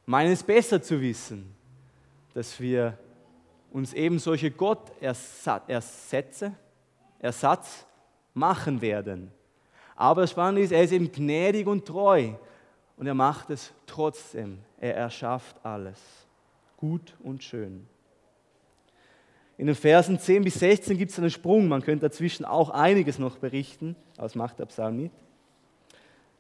meinen 0.07 0.31
es 0.31 0.45
besser 0.45 0.81
zu 0.81 1.01
wissen, 1.01 1.53
dass 2.35 2.61
wir 2.61 2.97
uns 3.73 3.93
eben 3.95 4.21
solche 4.21 4.53
Gottersätze, 4.53 6.53
Ersatz 7.19 7.85
machen 8.33 8.81
werden. 8.81 9.33
Aber 9.97 10.21
das 10.21 10.31
Spannende 10.31 10.63
ist, 10.63 10.71
er 10.71 10.85
ist 10.85 10.93
eben 10.93 11.11
gnädig 11.11 11.67
und 11.67 11.85
treu 11.85 12.35
und 12.97 13.09
er 13.09 13.15
macht 13.15 13.51
es 13.51 13.73
trotzdem. 13.89 14.61
Er 14.79 14.95
erschafft 14.95 15.57
alles. 15.65 15.99
Gut 16.77 17.17
und 17.25 17.43
schön. 17.43 17.89
In 19.57 19.67
den 19.67 19.77
Versen 19.77 20.19
10 20.19 20.45
bis 20.45 20.55
16 20.55 20.99
gibt 20.99 21.13
es 21.13 21.19
einen 21.19 21.31
Sprung. 21.31 21.69
Man 21.69 21.83
könnte 21.83 22.09
dazwischen 22.09 22.45
auch 22.45 22.71
einiges 22.71 23.19
noch 23.19 23.39
berichten, 23.39 23.97
aber 24.17 24.25
das 24.25 24.35
macht 24.35 24.59
der 24.59 24.67
Psalm 24.67 24.97
nicht. 24.97 25.15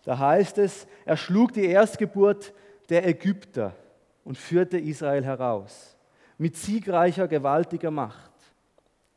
Da 0.04 0.18
heißt 0.18 0.58
es, 0.58 0.86
er 1.04 1.16
schlug 1.16 1.52
die 1.52 1.64
Erstgeburt 1.64 2.52
der 2.88 3.06
Ägypter 3.06 3.74
und 4.24 4.36
führte 4.36 4.78
Israel 4.78 5.24
heraus 5.24 5.96
mit 6.38 6.56
siegreicher, 6.56 7.28
gewaltiger 7.28 7.90
Macht. 7.90 8.32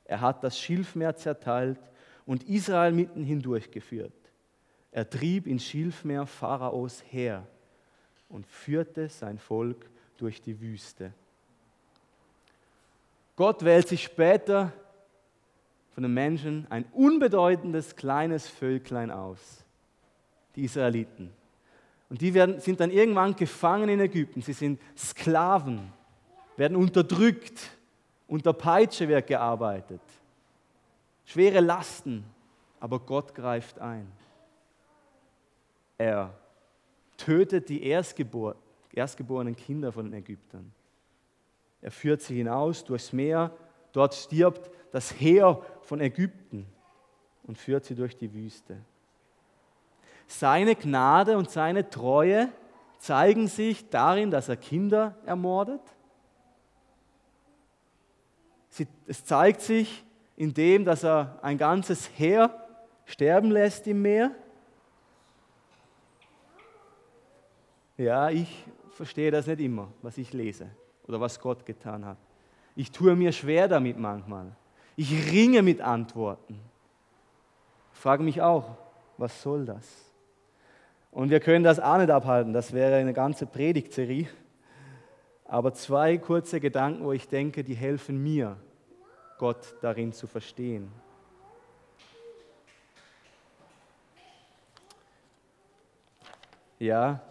Er 0.05 0.21
hat 0.21 0.43
das 0.43 0.59
Schilfmeer 0.59 1.15
zerteilt 1.15 1.79
und 2.25 2.43
Israel 2.43 2.91
mitten 2.91 3.23
hindurchgeführt. 3.23 4.13
Er 4.91 5.09
trieb 5.09 5.47
ins 5.47 5.65
Schilfmeer 5.65 6.25
Pharaos 6.25 7.03
her 7.09 7.45
und 8.29 8.45
führte 8.45 9.09
sein 9.09 9.37
Volk 9.37 9.89
durch 10.17 10.41
die 10.41 10.59
Wüste. 10.61 11.13
Gott 13.37 13.63
wählt 13.63 13.87
sich 13.87 14.03
später 14.03 14.73
von 15.93 16.03
den 16.03 16.13
Menschen 16.13 16.67
ein 16.69 16.83
unbedeutendes 16.91 17.95
kleines 17.95 18.49
Völklein 18.49 19.09
aus 19.09 19.63
die 20.55 20.63
Israeliten. 20.63 21.31
Und 22.09 22.19
die 22.21 22.33
werden, 22.33 22.59
sind 22.59 22.79
dann 22.79 22.89
irgendwann 22.89 23.35
gefangen 23.35 23.89
in 23.89 23.99
Ägypten. 23.99 24.41
Sie 24.41 24.53
sind 24.53 24.81
Sklaven, 24.97 25.93
werden 26.57 26.75
unterdrückt, 26.75 27.71
unter 28.27 28.53
Peitsche 28.53 29.07
wird 29.07 29.27
gearbeitet. 29.27 30.01
Schwere 31.25 31.59
Lasten, 31.59 32.25
aber 32.79 32.99
Gott 32.99 33.35
greift 33.35 33.79
ein. 33.79 34.11
Er 35.97 36.33
tötet 37.17 37.69
die 37.69 37.83
Erstgebor 37.83 38.55
erstgeborenen 38.93 39.55
Kinder 39.55 39.91
von 39.91 40.05
den 40.05 40.13
Ägyptern. 40.15 40.71
Er 41.81 41.91
führt 41.91 42.21
sie 42.21 42.37
hinaus 42.37 42.83
durchs 42.83 43.13
Meer. 43.13 43.51
Dort 43.91 44.15
stirbt 44.15 44.69
das 44.91 45.11
Heer 45.19 45.61
von 45.81 45.99
Ägypten 46.01 46.67
und 47.43 47.57
führt 47.57 47.85
sie 47.85 47.95
durch 47.95 48.17
die 48.17 48.33
Wüste. 48.33 48.77
Seine 50.27 50.75
Gnade 50.75 51.37
und 51.37 51.49
seine 51.49 51.89
Treue 51.89 52.49
zeigen 52.99 53.47
sich 53.47 53.89
darin, 53.89 54.31
dass 54.31 54.49
er 54.49 54.57
Kinder 54.57 55.15
ermordet. 55.25 55.81
Es 59.07 59.23
zeigt 59.23 59.61
sich 59.61 60.03
in 60.35 60.53
dem, 60.53 60.83
dass 60.83 61.03
er 61.03 61.39
ein 61.41 61.57
ganzes 61.57 62.09
Heer 62.17 62.67
sterben 63.05 63.49
lässt 63.49 63.87
im 63.87 64.01
Meer. 64.01 64.31
Ja, 67.95 68.29
ich 68.29 68.65
verstehe 68.91 69.31
das 69.31 69.47
nicht 69.47 69.61
immer, 69.61 69.91
was 70.01 70.17
ich 70.17 70.33
lese 70.33 70.69
oder 71.07 71.19
was 71.19 71.39
Gott 71.39 71.65
getan 71.65 72.05
hat. 72.05 72.17
Ich 72.75 72.91
tue 72.91 73.15
mir 73.15 73.31
schwer 73.31 73.67
damit 73.67 73.97
manchmal. 73.97 74.51
Ich 74.95 75.31
ringe 75.31 75.61
mit 75.61 75.81
Antworten. 75.81 76.59
Ich 77.93 77.99
frage 77.99 78.23
mich 78.23 78.41
auch, 78.41 78.77
was 79.17 79.41
soll 79.41 79.65
das? 79.65 80.07
Und 81.11 81.29
wir 81.29 81.39
können 81.39 81.63
das 81.63 81.79
auch 81.79 81.97
nicht 81.97 82.11
abhalten, 82.11 82.53
das 82.53 82.73
wäre 82.73 82.97
eine 82.97 83.13
ganze 83.13 83.45
Predigtserie. 83.45 84.27
Aber 85.45 85.73
zwei 85.73 86.17
kurze 86.17 86.59
Gedanken, 86.59 87.03
wo 87.03 87.13
ich 87.13 87.27
denke, 87.27 87.63
die 87.63 87.73
helfen 87.73 88.21
mir, 88.21 88.57
Gott 89.37 89.75
darin 89.81 90.11
zu 90.13 90.27
verstehen. 90.27 90.91
Ja, 96.79 97.21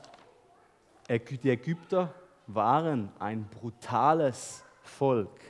die 1.08 1.50
Ägypter 1.50 2.12
waren 2.46 3.10
ein 3.18 3.46
brutales 3.48 4.64
Volk, 4.82 5.40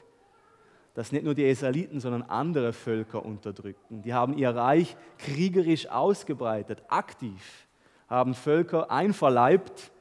das 0.94 1.12
nicht 1.12 1.24
nur 1.24 1.34
die 1.34 1.48
Israeliten, 1.48 2.00
sondern 2.00 2.22
andere 2.22 2.72
Völker 2.72 3.24
unterdrückten. 3.24 4.02
Die 4.02 4.14
haben 4.14 4.36
ihr 4.36 4.50
Reich 4.50 4.96
kriegerisch 5.18 5.88
ausgebreitet, 5.88 6.82
aktiv, 6.88 7.66
haben 8.08 8.34
Völker 8.34 8.90
einverleibt, 8.90 9.92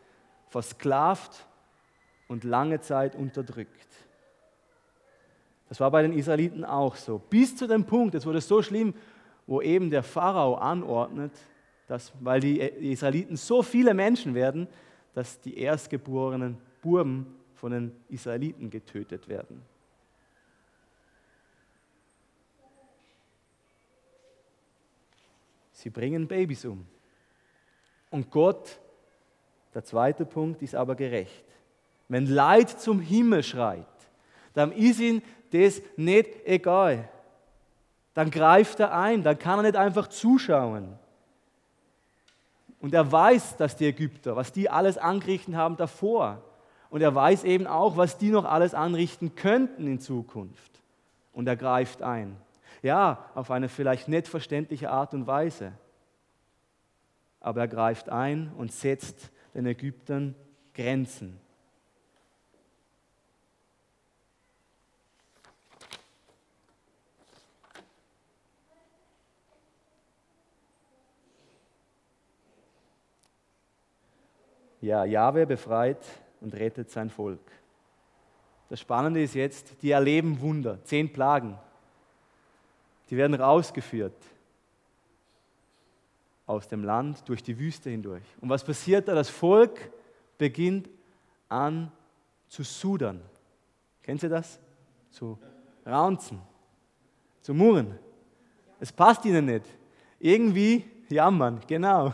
versklavt 0.47 1.45
und 2.27 2.43
lange 2.43 2.79
Zeit 2.79 3.15
unterdrückt. 3.15 3.87
Das 5.67 5.79
war 5.79 5.91
bei 5.91 6.01
den 6.01 6.13
Israeliten 6.13 6.63
auch 6.63 6.95
so. 6.95 7.17
Bis 7.17 7.55
zu 7.57 7.67
dem 7.67 7.85
Punkt, 7.85 8.15
es 8.15 8.25
wurde 8.25 8.39
so 8.39 8.61
schlimm, 8.61 8.93
wo 9.47 9.61
eben 9.61 9.89
der 9.89 10.03
Pharao 10.03 10.55
anordnet, 10.55 11.33
dass, 11.87 12.13
weil 12.21 12.39
die 12.39 12.59
Israeliten 12.59 13.35
so 13.35 13.61
viele 13.61 13.93
Menschen 13.93 14.33
werden, 14.33 14.67
dass 15.13 15.39
die 15.41 15.57
erstgeborenen 15.57 16.57
Buben 16.85 17.25
von 17.55 17.71
den 17.71 17.91
Israeliten 18.09 18.69
getötet 18.69 19.27
werden. 19.27 19.63
Sie 25.71 25.89
bringen 25.89 26.27
Babys 26.27 26.63
um. 26.63 26.85
Und 28.11 28.29
Gott, 28.29 28.79
der 29.73 29.83
zweite 29.83 30.25
Punkt, 30.25 30.61
ist 30.61 30.75
aber 30.75 30.95
gerecht. 30.95 31.43
Wenn 32.07 32.27
Leid 32.27 32.69
zum 32.69 32.99
Himmel 32.99 33.41
schreit, 33.41 33.87
dann 34.53 34.71
ist 34.71 34.99
ihm 34.99 35.23
das 35.51 35.81
nicht 35.97 36.45
egal. 36.45 37.09
Dann 38.13 38.29
greift 38.29 38.79
er 38.79 38.95
ein, 38.95 39.23
dann 39.23 39.39
kann 39.39 39.59
er 39.59 39.63
nicht 39.63 39.75
einfach 39.75 40.07
zuschauen. 40.07 40.99
Und 42.79 42.93
er 42.93 43.11
weiß, 43.11 43.57
dass 43.57 43.75
die 43.75 43.87
Ägypter, 43.87 44.35
was 44.35 44.51
die 44.51 44.69
alles 44.69 44.99
angerichtet 44.99 45.55
haben 45.55 45.77
davor. 45.77 46.43
Und 46.95 47.01
er 47.01 47.13
weiß 47.13 47.43
eben 47.43 47.67
auch, 47.67 47.97
was 47.97 48.17
die 48.17 48.29
noch 48.29 48.45
alles 48.45 48.73
anrichten 48.73 49.35
könnten 49.35 49.85
in 49.85 49.99
Zukunft. 49.99 50.81
Und 51.33 51.45
er 51.45 51.57
greift 51.57 52.01
ein. 52.01 52.37
Ja, 52.81 53.29
auf 53.35 53.51
eine 53.51 53.67
vielleicht 53.67 54.07
nicht 54.07 54.29
verständliche 54.29 54.89
Art 54.89 55.13
und 55.13 55.27
Weise. 55.27 55.73
Aber 57.41 57.59
er 57.59 57.67
greift 57.67 58.07
ein 58.07 58.49
und 58.57 58.71
setzt 58.71 59.29
den 59.53 59.65
Ägyptern 59.65 60.35
Grenzen. 60.73 61.37
Ja, 74.79 75.03
Jahwe 75.03 75.45
befreit 75.45 75.99
und 76.45 76.53
rettet 76.53 76.91
sein 76.91 77.09
Volk. 77.09 77.41
Das 78.69 78.79
Spannende 78.79 79.21
ist 79.21 79.33
jetzt, 79.33 79.81
die 79.81 79.89
erleben 79.89 80.39
Wunder, 80.39 80.77
zehn 80.83 81.11
Plagen. 81.11 81.57
Die 83.09 83.17
werden 83.17 83.33
rausgeführt 83.33 84.15
aus 86.45 86.67
dem 86.67 86.83
Land 86.83 87.27
durch 87.27 87.41
die 87.41 87.57
Wüste 87.57 87.89
hindurch. 87.89 88.23
Und 88.41 88.49
was 88.49 88.63
passiert 88.63 89.07
da? 89.07 89.15
Das 89.15 89.27
Volk 89.27 89.91
beginnt 90.37 90.87
an 91.49 91.91
zu 92.47 92.61
sudern. 92.61 93.21
Kennt 94.03 94.21
ihr 94.21 94.29
das? 94.29 94.59
Zu 95.09 95.39
raunzen, 95.83 96.39
zu 97.41 97.55
murren. 97.55 97.97
Es 98.79 98.91
passt 98.91 99.25
ihnen 99.25 99.45
nicht. 99.45 99.65
Irgendwie 100.19 100.85
jammern, 101.09 101.59
genau. 101.67 102.13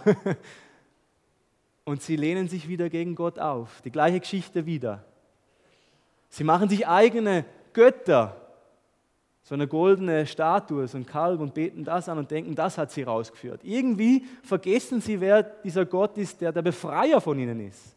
Und 1.86 2.02
sie 2.02 2.16
lehnen 2.16 2.48
sich 2.48 2.68
wieder 2.68 2.90
gegen 2.90 3.16
Gott 3.16 3.40
auf. 3.40 3.82
Die 3.82 3.92
gleiche 3.92 4.20
Geschichte 4.20 4.66
wieder. 4.66 5.04
Sie 6.30 6.44
machen 6.44 6.70
sich 6.70 6.88
eigene 6.88 7.46
Götter, 7.74 8.38
so 9.44 9.56
eine 9.56 9.68
goldene 9.68 10.26
Statue, 10.28 10.88
so 10.88 10.98
ein 10.98 11.06
Kalb 11.06 11.42
und 11.42 11.54
beten 11.54 11.84
das 11.84 12.08
an 12.08 12.18
und 12.18 12.30
denken, 12.30 12.56
das 12.56 12.78
hat 12.78 12.92
sie 12.92 13.04
rausgeführt. 13.04 13.62
Irgendwie 13.64 14.26
vergessen 14.44 15.02
sie, 15.02 15.20
wer 15.20 15.44
dieser 15.44 15.86
Gott 15.86 16.18
ist, 16.18 16.42
der 16.42 16.52
der 16.52 16.62
Befreier 16.62 17.20
von 17.20 17.40
ihnen 17.40 17.60
ist. 17.60 17.96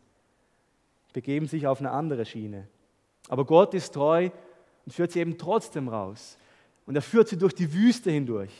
Begeben 1.12 1.47
sich 1.47 1.66
auf 1.66 1.81
eine 1.81 1.90
andere 1.90 2.25
Schiene. 2.25 2.66
Aber 3.29 3.44
Gott 3.44 3.75
ist 3.75 3.94
treu 3.94 4.31
und 4.85 4.92
führt 4.92 5.12
sie 5.12 5.20
eben 5.20 5.38
trotzdem 5.38 5.88
raus. 5.88 6.38
Und 6.87 6.97
er 6.97 7.03
führt 7.03 7.29
sie 7.29 7.38
durch 7.38 7.55
die 7.55 7.73
Wüste 7.73 8.11
hindurch. 8.11 8.53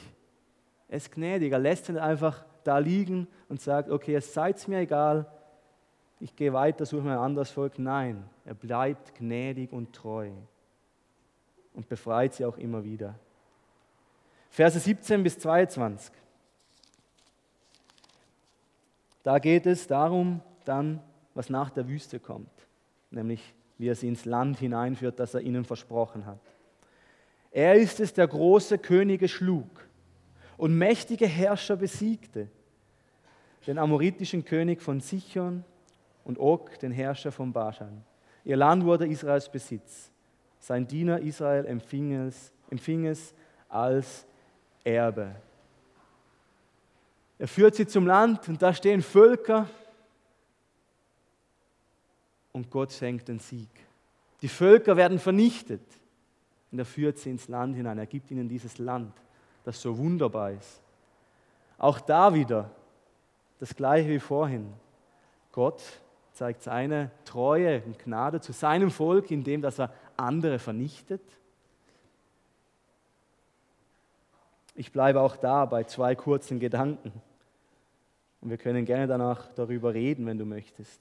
Er 0.89 0.99
ist 0.99 1.11
gnädig, 1.11 1.53
er 1.53 1.59
lässt 1.59 1.87
sie 1.87 2.01
einfach 2.01 2.45
da 2.65 2.79
liegen 2.79 3.29
und 3.49 3.61
sagt, 3.61 3.91
okay, 3.91 4.15
es 4.15 4.33
seid 4.35 4.67
mir 4.69 4.81
egal, 4.81 5.27
ich 6.21 6.35
gehe 6.37 6.53
weiter, 6.53 6.87
suche 6.87 7.03
mir 7.03 7.13
ein 7.13 7.19
anderes 7.19 7.51
Volk. 7.51 7.79
Nein, 7.79 8.25
er 8.45 8.55
bleibt 8.55 9.15
gnädig 9.15 9.73
und 9.73 9.93
treu 9.93 10.31
und 11.75 11.89
befreit 11.89 12.35
sie 12.35 12.45
auch 12.45 12.57
immer 12.57 12.85
wieder. 12.85 13.15
Verse 14.49 14.79
17 14.79 15.23
bis 15.23 15.39
22. 15.39 16.15
Da 19.23 19.39
geht 19.39 19.67
es 19.67 19.87
darum, 19.87 20.41
dann, 20.65 21.03
was 21.35 21.51
nach 21.51 21.71
der 21.71 21.89
Wüste 21.89 22.21
kommt, 22.21 22.53
nämlich 23.11 23.55
wie 23.79 23.89
er 23.89 23.95
sie 23.95 24.09
ins 24.09 24.25
Land 24.25 24.59
hineinführt, 24.59 25.19
das 25.19 25.35
er 25.35 25.41
ihnen 25.41 25.65
versprochen 25.65 26.27
hat. 26.27 26.41
Er 27.51 27.75
ist 27.75 28.01
es, 28.01 28.13
der 28.13 28.29
große 28.29 28.79
Könige 28.79 29.29
schlug 29.29 29.69
und 30.57 30.77
mächtige 30.77 31.27
Herrscher 31.27 31.77
besiegte, 31.77 32.49
den 33.67 33.79
amoritischen 33.79 34.45
König 34.45 34.83
von 34.83 35.01
Sichon 35.01 35.65
und 36.25 36.39
Og, 36.39 36.79
den 36.81 36.93
Herrscher 36.93 37.33
von 37.33 37.53
Baschan. 37.53 38.05
Ihr 38.45 38.57
Land 38.57 38.85
wurde 38.85 39.07
Israels 39.07 39.51
Besitz. 39.51 40.11
Sein 40.61 40.87
Diener 40.87 41.21
Israel 41.21 41.67
empfing 41.67 42.13
es, 42.27 42.53
empfing 42.71 43.07
es 43.07 43.35
als 43.69 44.27
Erbe. 44.83 45.35
Er 47.39 47.49
führt 47.49 47.75
sie 47.75 47.87
zum 47.87 48.07
Land 48.07 48.49
und 48.49 48.63
da 48.63 48.73
stehen 48.73 49.03
Völker 49.03 49.69
und 52.53 52.71
Gott 52.71 52.93
schenkt 52.93 53.29
den 53.29 53.41
Sieg. 53.41 53.69
Die 54.41 54.49
Völker 54.49 54.97
werden 54.97 55.19
vernichtet 55.19 55.83
und 56.71 56.79
er 56.79 56.85
führt 56.85 57.19
sie 57.19 57.31
ins 57.31 57.49
Land 57.49 57.77
hinein. 57.77 57.99
Er 57.99 58.07
gibt 58.07 58.31
ihnen 58.31 58.49
dieses 58.49 58.79
Land 58.79 59.13
das 59.65 59.81
so 59.81 59.97
wunderbar 59.99 60.53
ist. 60.53 60.81
Auch 61.79 62.01
da 62.01 62.33
wieder 62.35 62.71
das 63.59 63.75
gleiche 63.75 64.09
wie 64.09 64.21
vorhin. 64.21 64.73
Gott 65.53 65.83
zeigt 66.33 66.63
seine 66.63 67.11
Treue 67.25 67.83
und 67.83 67.99
Gnade 67.99 68.41
zu 68.41 68.53
seinem 68.53 68.91
Volk, 68.91 69.31
indem 69.31 69.63
dass 69.63 69.79
er 69.79 69.93
andere 70.17 70.59
vernichtet. 70.59 71.23
Ich 74.75 74.93
bleibe 74.93 75.21
auch 75.21 75.37
da 75.37 75.65
bei 75.65 75.85
zwei 75.85 76.15
kurzen 76.15 76.59
Gedanken. 76.59 77.13
Und 78.41 78.51
wir 78.51 78.59
können 78.59 78.85
gerne 78.85 79.07
danach 79.07 79.47
darüber 79.55 79.95
reden, 79.95 80.27
wenn 80.27 80.37
du 80.37 80.45
möchtest. 80.45 81.01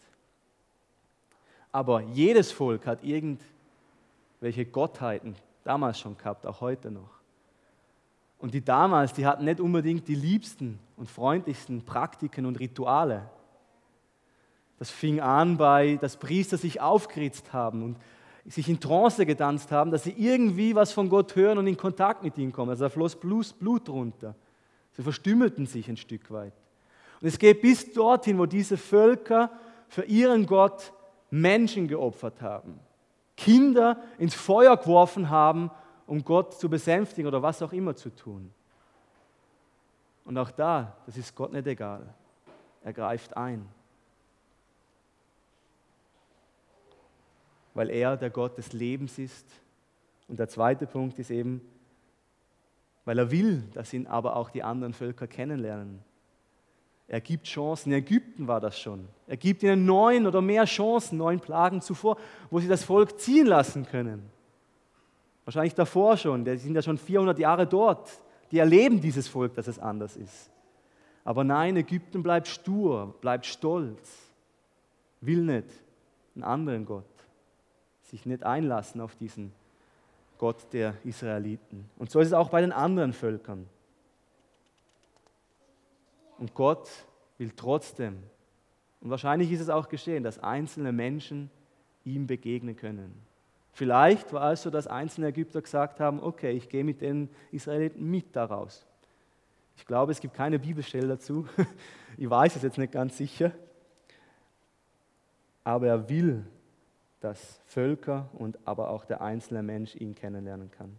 Aber 1.72 2.02
jedes 2.02 2.52
Volk 2.52 2.86
hat 2.86 3.04
irgendwelche 3.04 4.66
Gottheiten 4.66 5.36
damals 5.64 6.00
schon 6.00 6.18
gehabt, 6.18 6.46
auch 6.46 6.62
heute 6.62 6.92
noch. 6.92 7.23
Und 8.44 8.54
die 8.54 8.62
damals, 8.62 9.14
die 9.14 9.26
hatten 9.26 9.46
nicht 9.46 9.62
unbedingt 9.62 10.06
die 10.10 10.16
liebsten 10.16 10.78
und 10.98 11.10
freundlichsten 11.10 11.86
Praktiken 11.86 12.46
und 12.46 12.60
Rituale. 12.60 13.30
Das 14.78 14.92
fing 14.92 15.22
an 15.22 15.56
bei, 15.56 15.98
dass 16.02 16.18
Priester 16.18 16.58
sich 16.58 16.82
aufgeritzt 16.82 17.54
haben 17.54 17.84
und 17.84 17.98
sich 18.44 18.68
in 18.68 18.82
Trance 18.82 19.26
gedanzt 19.26 19.72
haben, 19.72 19.92
dass 19.92 20.04
sie 20.04 20.14
irgendwie 20.18 20.76
was 20.76 20.92
von 20.92 21.08
Gott 21.08 21.38
hören 21.38 21.58
und 21.58 21.68
in 21.68 21.78
Kontakt 21.78 22.22
mit 22.22 22.38
ihm 22.38 22.52
kommen. 22.52 22.72
Also 22.72 22.84
da 22.84 22.90
floss 22.90 23.16
Blut 23.16 23.88
runter. 23.88 24.36
Sie 24.92 25.04
verstümmelten 25.04 25.66
sich 25.66 25.88
ein 25.88 25.96
Stück 25.96 26.30
weit. 26.30 26.52
Und 27.22 27.30
es 27.30 27.40
geht 27.40 27.62
bis 27.62 27.94
dorthin, 27.94 28.38
wo 28.38 28.46
diese 28.46 28.76
Völker 28.76 29.52
für 29.88 30.04
ihren 30.04 30.48
Gott 30.48 30.92
Menschen 31.32 31.88
geopfert 31.88 32.42
haben, 32.42 32.78
Kinder 33.38 34.04
ins 34.18 34.36
Feuer 34.36 34.76
geworfen 34.76 35.30
haben 35.30 35.72
um 36.08 36.24
Gott 36.24 36.60
zu 36.60 36.70
besänftigen 36.70 37.28
oder 37.28 37.42
was 37.42 37.62
auch 37.62 37.74
immer 37.74 37.96
zu 37.96 38.10
tun. 38.10 38.52
Und 40.26 40.38
auch 40.38 40.52
da, 40.52 40.96
das 41.06 41.18
ist 41.18 41.36
Gott 41.36 41.52
nicht 41.52 41.68
egal. 41.68 42.14
Er 42.84 42.94
greift 42.94 43.36
ein. 43.36 43.68
weil 47.74 47.90
er 47.90 48.18
der 48.18 48.30
Gott 48.30 48.58
des 48.58 48.74
Lebens 48.74 49.18
ist. 49.18 49.48
Und 50.28 50.40
der 50.40 50.48
zweite 50.48 50.88
Punkt 50.88 51.20
ist 51.20 51.32
eben, 51.32 51.62
weil 53.06 53.18
er 53.18 53.32
will, 53.32 53.64
dass 53.74 53.94
ihn 53.94 54.08
aber 54.08 54.36
auch 54.36 54.50
die 54.50 54.64
anderen 54.64 54.94
Völker 54.94 55.28
kennenlernen. 55.28 56.00
Er 57.08 57.20
gibt 57.20 57.48
Chancen. 57.48 57.92
In 57.92 57.98
Ägypten 57.98 58.48
war 58.48 58.62
das 58.62 58.80
schon. 58.80 59.08
Er 59.28 59.38
gibt 59.38 59.62
ihnen 59.62 59.86
neun 59.86 60.26
oder 60.26 60.42
mehr 60.42 60.66
Chancen, 60.66 61.18
neun 61.18 61.40
Plagen 61.40 61.82
zuvor, 61.82 62.18
wo 62.50 62.60
sie 62.60 62.68
das 62.68 62.84
Volk 62.84 63.20
ziehen 63.20 63.46
lassen 63.46 63.86
können. 63.86 64.30
Wahrscheinlich 65.46 65.76
davor 65.76 66.18
schon. 66.18 66.46
Die 66.46 66.58
sind 66.58 66.76
ja 66.76 66.82
schon 66.82 66.98
400 66.98 67.38
Jahre 67.40 67.68
dort. 67.68 68.10
Die 68.52 68.60
erleben 68.60 69.02
dieses 69.02 69.28
Volk, 69.28 69.56
dass 69.56 69.68
es 69.68 69.80
anders 69.80 70.16
ist. 70.16 70.50
Aber 71.24 71.44
nein, 71.44 71.78
Ägypten 71.78 72.22
bleibt 72.22 72.48
stur, 72.48 73.16
bleibt 73.22 73.46
stolz, 73.46 74.32
will 75.22 75.42
nicht 75.42 75.68
einen 76.36 76.44
anderen 76.44 76.86
Gott, 76.86 77.06
sich 78.04 78.26
nicht 78.26 78.44
einlassen 78.44 79.00
auf 79.00 79.16
diesen 79.16 79.54
Gott 80.38 80.74
der 80.74 80.96
Israeliten. 81.06 81.90
Und 81.98 82.12
so 82.12 82.20
ist 82.20 82.28
es 82.28 82.34
auch 82.34 82.50
bei 82.50 82.62
den 82.62 82.74
anderen 82.74 83.14
Völkern. 83.14 83.68
Und 86.38 86.54
Gott 86.54 86.90
will 87.38 87.52
trotzdem, 87.56 88.22
und 89.00 89.10
wahrscheinlich 89.10 89.52
ist 89.52 89.62
es 89.62 89.70
auch 89.70 89.88
geschehen, 89.88 90.24
dass 90.24 90.40
einzelne 90.40 90.92
Menschen 90.92 91.50
ihm 92.04 92.28
begegnen 92.28 92.76
können. 92.76 93.14
Vielleicht 93.74 94.32
war 94.32 94.54
es 94.54 94.62
so, 94.62 94.70
dass 94.70 94.86
einzelne 94.86 95.28
Ägypter 95.28 95.62
gesagt 95.62 96.00
haben, 96.00 96.22
okay, 96.22 96.52
ich 96.52 96.70
gehe 96.70 96.84
mit 96.84 97.02
den 97.02 97.28
Israeliten 97.52 98.10
mit 98.10 98.36
daraus. 98.36 98.86
Ich 99.76 99.86
glaube, 99.88 100.12
es 100.12 100.22
gibt 100.22 100.36
keine 100.36 100.60
Bibelstelle 100.60 101.08
dazu. 101.08 101.48
Ich 102.16 102.30
weiß 102.30 102.56
es 102.56 102.62
jetzt 102.62 102.78
nicht 102.78 102.94
ganz 102.94 103.18
sicher. 103.18 103.52
Aber 105.64 105.88
er 105.88 106.10
will, 106.10 106.46
dass 107.22 107.60
Völker 107.66 108.30
und 108.34 108.60
aber 108.66 108.92
auch 108.92 109.04
der 109.04 109.22
einzelne 109.22 109.64
Mensch 109.64 109.96
ihn 109.96 110.14
kennenlernen 110.14 110.70
kann. 110.70 110.96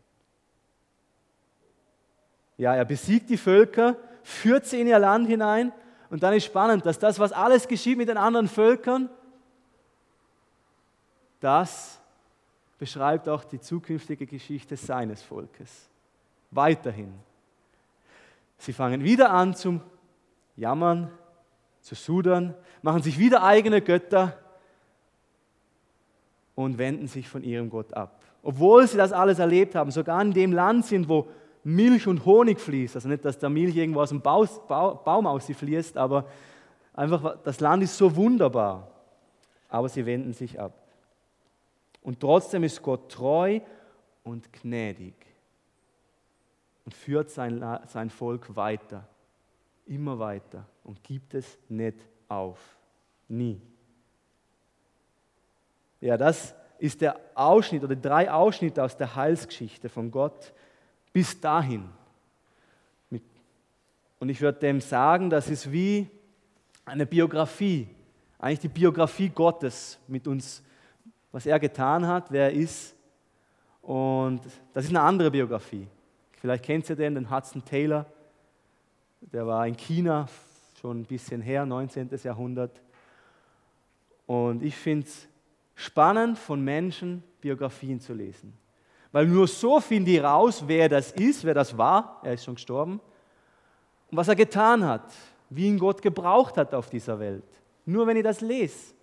Ja, 2.56 2.74
er 2.74 2.84
besiegt 2.84 3.30
die 3.30 3.36
Völker, 3.36 3.96
führt 4.24 4.66
sie 4.66 4.80
in 4.80 4.88
ihr 4.88 4.98
Land 4.98 5.28
hinein 5.28 5.72
und 6.10 6.24
dann 6.24 6.34
ist 6.34 6.46
spannend, 6.46 6.84
dass 6.84 6.98
das, 6.98 7.20
was 7.20 7.30
alles 7.30 7.68
geschieht 7.68 7.96
mit 7.96 8.08
den 8.08 8.16
anderen 8.16 8.48
Völkern, 8.48 9.08
das 11.38 12.00
beschreibt 12.78 13.28
auch 13.28 13.44
die 13.44 13.60
zukünftige 13.60 14.26
Geschichte 14.26 14.76
seines 14.76 15.22
Volkes. 15.22 15.88
Weiterhin. 16.50 17.12
Sie 18.58 18.72
fangen 18.72 19.02
wieder 19.02 19.30
an 19.30 19.54
zum 19.54 19.80
Jammern, 20.56 21.10
zu 21.80 21.94
sudern, 21.94 22.54
machen 22.82 23.02
sich 23.02 23.18
wieder 23.18 23.42
eigene 23.42 23.82
Götter 23.82 24.38
und 26.54 26.78
wenden 26.78 27.08
sich 27.08 27.28
von 27.28 27.42
ihrem 27.42 27.68
Gott 27.68 27.92
ab. 27.94 28.20
Obwohl 28.42 28.86
sie 28.86 28.96
das 28.96 29.12
alles 29.12 29.38
erlebt 29.38 29.74
haben, 29.74 29.90
sogar 29.90 30.20
in 30.22 30.32
dem 30.32 30.52
Land 30.52 30.86
sind, 30.86 31.08
wo 31.08 31.28
Milch 31.64 32.06
und 32.06 32.24
Honig 32.24 32.60
fließt. 32.60 32.94
Also 32.94 33.08
nicht, 33.08 33.24
dass 33.24 33.38
der 33.38 33.48
Milch 33.48 33.74
irgendwo 33.74 34.00
aus 34.00 34.10
dem 34.10 34.20
Baum 34.20 35.26
aus 35.26 35.46
sie 35.46 35.54
fließt, 35.54 35.96
aber 35.96 36.26
einfach, 36.92 37.38
das 37.42 37.60
Land 37.60 37.82
ist 37.82 37.96
so 37.96 38.14
wunderbar. 38.14 38.88
Aber 39.68 39.88
sie 39.88 40.04
wenden 40.06 40.32
sich 40.32 40.60
ab. 40.60 40.72
Und 42.04 42.20
trotzdem 42.20 42.62
ist 42.62 42.80
Gott 42.82 43.10
treu 43.10 43.60
und 44.22 44.52
gnädig 44.52 45.14
und 46.84 46.94
führt 46.94 47.30
sein, 47.30 47.64
sein 47.88 48.10
Volk 48.10 48.54
weiter, 48.54 49.08
immer 49.86 50.18
weiter 50.20 50.64
und 50.84 51.02
gibt 51.02 51.34
es 51.34 51.58
nicht 51.68 51.98
auf. 52.28 52.60
Nie. 53.26 53.60
Ja, 56.00 56.16
das 56.16 56.54
ist 56.78 57.00
der 57.00 57.18
Ausschnitt 57.34 57.82
oder 57.82 57.96
drei 57.96 58.30
Ausschnitte 58.30 58.84
aus 58.84 58.96
der 58.96 59.16
Heilsgeschichte 59.16 59.88
von 59.88 60.10
Gott 60.10 60.52
bis 61.12 61.40
dahin. 61.40 61.88
Und 64.24 64.28
ich 64.28 64.40
würde 64.40 64.58
dem 64.58 64.80
sagen, 64.80 65.30
das 65.30 65.48
ist 65.48 65.70
wie 65.70 66.08
eine 66.84 67.06
Biografie, 67.06 67.88
eigentlich 68.38 68.60
die 68.60 68.68
Biografie 68.68 69.28
Gottes 69.28 69.98
mit 70.06 70.26
uns, 70.26 70.62
was 71.34 71.46
er 71.46 71.58
getan 71.58 72.06
hat, 72.06 72.30
wer 72.30 72.44
er 72.44 72.52
ist. 72.52 72.94
Und 73.82 74.40
das 74.72 74.84
ist 74.84 74.90
eine 74.90 75.00
andere 75.00 75.32
Biografie. 75.32 75.88
Vielleicht 76.40 76.64
kennt 76.64 76.88
ihr 76.88 76.94
den, 76.94 77.16
den 77.16 77.28
Hudson 77.28 77.64
Taylor. 77.64 78.06
Der 79.20 79.44
war 79.44 79.66
in 79.66 79.76
China 79.76 80.28
schon 80.80 81.00
ein 81.00 81.04
bisschen 81.04 81.42
her, 81.42 81.66
19. 81.66 82.08
Jahrhundert. 82.22 82.80
Und 84.26 84.62
ich 84.62 84.76
finde 84.76 85.08
es 85.08 85.26
spannend, 85.74 86.38
von 86.38 86.62
Menschen 86.62 87.24
Biografien 87.40 87.98
zu 87.98 88.14
lesen. 88.14 88.56
Weil 89.10 89.26
nur 89.26 89.48
so 89.48 89.80
finde 89.80 90.12
ich 90.12 90.22
raus, 90.22 90.62
wer 90.64 90.88
das 90.88 91.10
ist, 91.10 91.42
wer 91.42 91.54
das 91.54 91.76
war. 91.76 92.20
Er 92.22 92.34
ist 92.34 92.44
schon 92.44 92.54
gestorben. 92.54 93.00
Und 94.08 94.16
was 94.16 94.28
er 94.28 94.36
getan 94.36 94.84
hat, 94.84 95.12
wie 95.50 95.66
ihn 95.66 95.80
Gott 95.80 96.00
gebraucht 96.00 96.56
hat 96.58 96.72
auf 96.74 96.90
dieser 96.90 97.18
Welt. 97.18 97.42
Nur 97.84 98.06
wenn 98.06 98.16
ich 98.16 98.22
das 98.22 98.40
lese. 98.40 98.94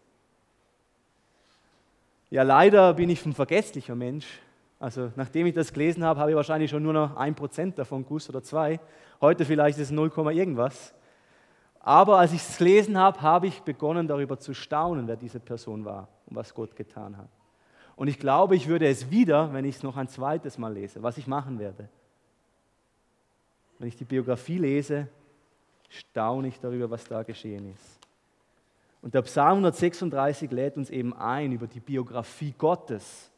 Ja, 2.32 2.44
leider 2.44 2.94
bin 2.94 3.10
ich 3.10 3.26
ein 3.26 3.34
vergesslicher 3.34 3.94
Mensch. 3.94 4.26
Also 4.80 5.12
nachdem 5.18 5.48
ich 5.48 5.54
das 5.54 5.74
gelesen 5.74 6.06
habe, 6.06 6.18
habe 6.18 6.32
ich 6.32 6.36
wahrscheinlich 6.36 6.72
schon 6.72 6.82
nur 6.82 6.94
noch 6.94 7.18
ein 7.18 7.36
Prozent 7.36 7.78
davon 7.78 8.06
gewusst 8.06 8.30
oder 8.30 8.42
zwei. 8.42 8.80
Heute 9.20 9.44
vielleicht 9.44 9.78
ist 9.78 9.88
es 9.88 9.92
0, 9.92 10.10
irgendwas. 10.32 10.94
Aber 11.82 12.20
als 12.20 12.32
ich 12.32 12.42
es 12.42 12.58
gelesen 12.58 12.98
habe, 12.98 13.22
habe 13.22 13.48
ich 13.48 13.60
begonnen 13.64 14.08
darüber 14.08 14.40
zu 14.40 14.54
staunen, 14.54 15.10
wer 15.10 15.18
diese 15.18 15.42
Person 15.42 15.84
war 15.84 16.08
und 16.26 16.38
was 16.38 16.54
Gott 16.54 16.74
getan 16.74 17.18
hat. 17.18 17.28
Und 17.98 18.08
ich 18.08 18.18
glaube, 18.18 18.56
ich 18.56 18.70
würde 18.70 18.88
es 18.88 19.12
wieder, 19.12 19.52
wenn 19.52 19.66
ich 19.66 19.76
es 19.76 19.84
noch 19.84 19.98
ein 19.98 20.08
zweites 20.08 20.58
Mal 20.58 20.74
lese, 20.74 21.04
was 21.04 21.18
ich 21.18 21.28
machen 21.28 21.60
werde. 21.60 21.90
Wenn 23.78 23.90
ich 23.90 23.98
die 23.98 24.06
Biografie 24.06 24.58
lese, 24.58 25.10
staune 25.90 26.48
ich 26.48 26.62
darüber, 26.62 26.90
was 26.90 27.04
da 27.04 27.24
geschehen 27.24 27.74
ist. 27.74 28.01
Und 29.02 29.14
der 29.14 29.24
Psalm 29.24 29.58
136 29.58 30.52
lädt 30.52 30.78
uns 30.78 30.90
eben 30.90 31.14
ein, 31.14 31.52
über 31.52 31.68
die 31.68 31.80
Biografie 31.80 32.54
Gottes 32.58 33.32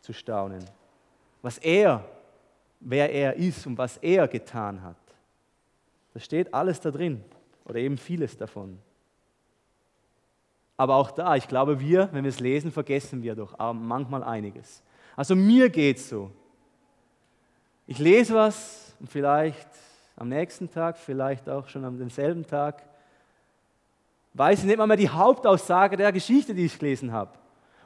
zu 0.00 0.12
staunen. 0.12 0.64
Was 1.40 1.58
er, 1.58 2.04
wer 2.80 3.10
er 3.10 3.34
ist 3.36 3.66
und 3.66 3.78
was 3.78 3.96
er 3.98 4.28
getan 4.28 4.82
hat. 4.82 4.96
Da 6.12 6.20
steht 6.20 6.52
alles 6.52 6.80
da 6.80 6.90
drin 6.90 7.24
oder 7.64 7.76
eben 7.76 7.96
vieles 7.96 8.36
davon. 8.36 8.78
Aber 10.76 10.96
auch 10.96 11.10
da, 11.10 11.36
ich 11.36 11.48
glaube, 11.48 11.80
wir, 11.80 12.08
wenn 12.12 12.24
wir 12.24 12.28
es 12.28 12.40
lesen, 12.40 12.70
vergessen 12.70 13.22
wir 13.22 13.34
doch 13.34 13.56
manchmal 13.72 14.22
einiges. 14.22 14.82
Also 15.16 15.34
mir 15.36 15.70
geht 15.70 15.98
es 15.98 16.08
so. 16.08 16.30
Ich 17.86 17.98
lese 17.98 18.34
was 18.34 18.94
und 18.98 19.08
vielleicht 19.08 19.68
am 20.16 20.28
nächsten 20.28 20.70
Tag, 20.70 20.98
vielleicht 20.98 21.48
auch 21.48 21.68
schon 21.68 21.84
am 21.84 21.98
denselben 21.98 22.46
Tag, 22.46 22.82
weiß 24.34 24.60
ich 24.60 24.64
nicht 24.66 24.76
mal 24.76 24.86
mehr 24.86 24.96
die 24.96 25.08
Hauptaussage 25.08 25.96
der 25.96 26.12
Geschichte, 26.12 26.54
die 26.54 26.66
ich 26.66 26.78
gelesen 26.78 27.12
habe. 27.12 27.30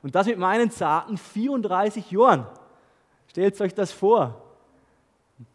Und 0.02 0.14
das 0.14 0.26
mit 0.26 0.38
meinen 0.38 0.70
zarten 0.70 1.16
34 1.16 2.10
Jahren. 2.10 2.46
Stellt 3.28 3.60
euch 3.60 3.74
das 3.74 3.92
vor. 3.92 4.42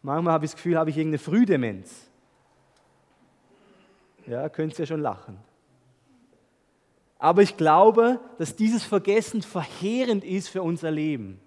Manchmal 0.02 0.34
habe 0.34 0.44
ich 0.44 0.52
das 0.52 0.56
Gefühl, 0.56 0.78
habe 0.78 0.90
ich 0.90 0.96
irgendeine 0.96 1.18
Frühdemenz. 1.18 2.08
Ja, 4.26 4.48
könnt 4.48 4.72
ihr 4.72 4.78
ja 4.80 4.86
schon 4.86 5.02
lachen. 5.02 5.38
Aber 7.18 7.42
ich 7.42 7.56
glaube, 7.56 8.20
dass 8.38 8.56
dieses 8.56 8.84
Vergessen 8.84 9.42
verheerend 9.42 10.24
ist 10.24 10.48
für 10.48 10.62
unser 10.62 10.90
Leben. 10.90 11.40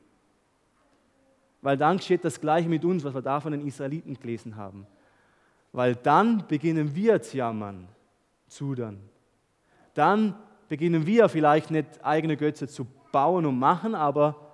Weil 1.61 1.77
dann 1.77 1.99
steht 1.99 2.23
das 2.23 2.39
Gleiche 2.39 2.69
mit 2.69 2.85
uns, 2.85 3.03
was 3.03 3.13
wir 3.13 3.21
da 3.21 3.39
von 3.39 3.51
den 3.51 3.65
Israeliten 3.65 4.19
gelesen 4.19 4.55
haben. 4.55 4.85
Weil 5.71 5.95
dann 5.95 6.47
beginnen 6.47 6.95
wir 6.95 7.21
zu 7.21 7.37
jammern, 7.37 7.87
zudern. 8.47 8.99
Dann 9.97 10.35
beginnen 10.67 11.07
wir 11.07 11.27
vielleicht 11.27 11.71
nicht 11.71 12.05
eigene 12.05 12.37
Götze 12.37 12.67
zu 12.67 12.85
bauen 13.11 13.47
und 13.47 13.57
machen, 13.57 13.95
aber 13.95 14.53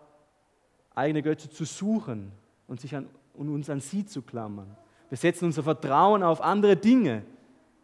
eigene 0.95 1.21
Götze 1.21 1.49
zu 1.49 1.65
suchen 1.65 2.31
und, 2.65 2.79
sich 2.79 2.95
an, 2.95 3.09
und 3.33 3.49
uns 3.49 3.69
an 3.69 3.81
sie 3.81 4.05
zu 4.05 4.21
klammern. 4.21 4.77
Wir 5.09 5.17
setzen 5.17 5.45
unser 5.45 5.63
Vertrauen 5.63 6.23
auf 6.23 6.39
andere 6.39 6.77
Dinge, 6.77 7.23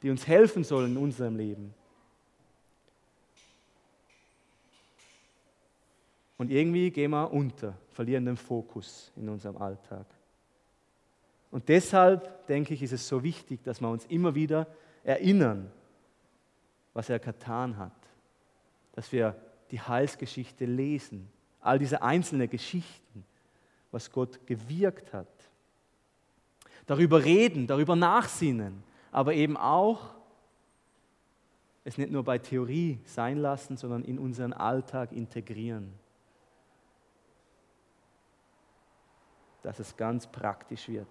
die 0.02 0.10
uns 0.10 0.26
helfen 0.26 0.64
sollen 0.64 0.92
in 0.96 0.98
unserem 1.04 1.36
Leben. 1.36 1.74
Und 6.38 6.50
irgendwie 6.50 6.92
gehen 6.92 7.12
wir 7.12 7.34
unter, 7.34 7.74
verlieren 7.90 8.26
den 8.26 8.38
Fokus 8.38 9.12
in 9.18 9.28
unserem 9.28 9.58
Alltag. 9.58 10.06
Und 11.52 11.68
deshalb 11.68 12.48
denke 12.48 12.74
ich, 12.74 12.84
ist 12.84 12.94
es 12.94 13.06
so 13.06 13.22
wichtig, 13.22 13.62
dass 13.64 13.82
wir 13.82 13.90
uns 13.90 14.06
immer 14.06 14.34
wieder 14.34 14.66
erinnern, 15.04 15.70
was 17.00 17.08
er 17.08 17.20
getan 17.20 17.78
hat. 17.78 17.94
Dass 18.92 19.10
wir 19.14 19.34
die 19.72 19.80
Heilsgeschichte 19.80 20.66
lesen, 20.66 21.32
all 21.62 21.80
diese 21.80 22.02
einzelnen 22.02 22.50
Geschichten, 22.50 23.26
was 23.90 24.12
Gott 24.12 24.46
gewirkt 24.46 25.14
hat. 25.14 25.32
Darüber 26.88 27.24
reden, 27.24 27.68
darüber 27.68 27.96
nachsinnen, 27.96 28.84
aber 29.14 29.34
eben 29.34 29.56
auch 29.56 30.14
es 31.86 31.98
nicht 31.98 32.12
nur 32.12 32.26
bei 32.26 32.38
Theorie 32.38 33.00
sein 33.06 33.38
lassen, 33.38 33.78
sondern 33.78 34.04
in 34.04 34.20
unseren 34.20 34.52
Alltag 34.52 35.14
integrieren. 35.14 35.94
Dass 39.62 39.80
es 39.80 39.96
ganz 39.96 40.28
praktisch 40.28 40.90
wird. 40.90 41.08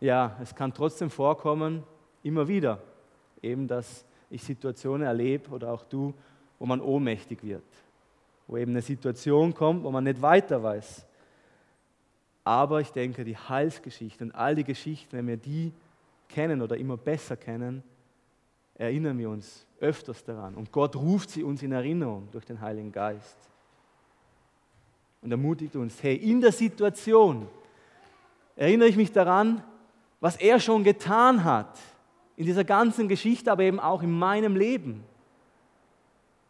Ja, 0.00 0.36
es 0.42 0.52
kann 0.56 0.74
trotzdem 0.74 1.08
vorkommen, 1.08 1.84
immer 2.22 2.46
wieder, 2.46 2.80
eben, 3.42 3.66
dass 3.66 4.04
ich 4.28 4.42
Situationen 4.42 5.06
erlebe 5.06 5.50
oder 5.50 5.72
auch 5.72 5.84
du, 5.84 6.14
wo 6.58 6.66
man 6.66 6.80
ohnmächtig 6.80 7.42
wird, 7.42 7.64
wo 8.46 8.56
eben 8.56 8.72
eine 8.72 8.82
Situation 8.82 9.54
kommt, 9.54 9.82
wo 9.82 9.90
man 9.90 10.04
nicht 10.04 10.20
weiter 10.22 10.62
weiß. 10.62 11.06
Aber 12.44 12.80
ich 12.80 12.90
denke, 12.90 13.24
die 13.24 13.36
Heilsgeschichte 13.36 14.24
und 14.24 14.32
all 14.32 14.54
die 14.54 14.64
Geschichten, 14.64 15.16
wenn 15.16 15.26
wir 15.26 15.36
die 15.36 15.72
kennen 16.28 16.62
oder 16.62 16.76
immer 16.76 16.96
besser 16.96 17.36
kennen, 17.36 17.82
erinnern 18.74 19.18
wir 19.18 19.28
uns 19.28 19.66
öfters 19.80 20.24
daran. 20.24 20.54
Und 20.54 20.72
Gott 20.72 20.96
ruft 20.96 21.30
sie 21.30 21.42
uns 21.42 21.62
in 21.62 21.72
Erinnerung 21.72 22.28
durch 22.32 22.44
den 22.44 22.60
Heiligen 22.60 22.92
Geist. 22.92 23.36
Und 25.22 25.30
ermutigt 25.30 25.76
uns, 25.76 26.02
hey, 26.02 26.16
in 26.16 26.40
der 26.40 26.52
Situation 26.52 27.46
erinnere 28.56 28.88
ich 28.88 28.96
mich 28.96 29.12
daran, 29.12 29.62
was 30.20 30.36
er 30.36 30.60
schon 30.60 30.84
getan 30.84 31.44
hat, 31.44 31.78
in 32.40 32.46
dieser 32.46 32.64
ganzen 32.64 33.06
Geschichte, 33.06 33.52
aber 33.52 33.64
eben 33.64 33.78
auch 33.78 34.02
in 34.02 34.18
meinem 34.18 34.56
Leben. 34.56 35.04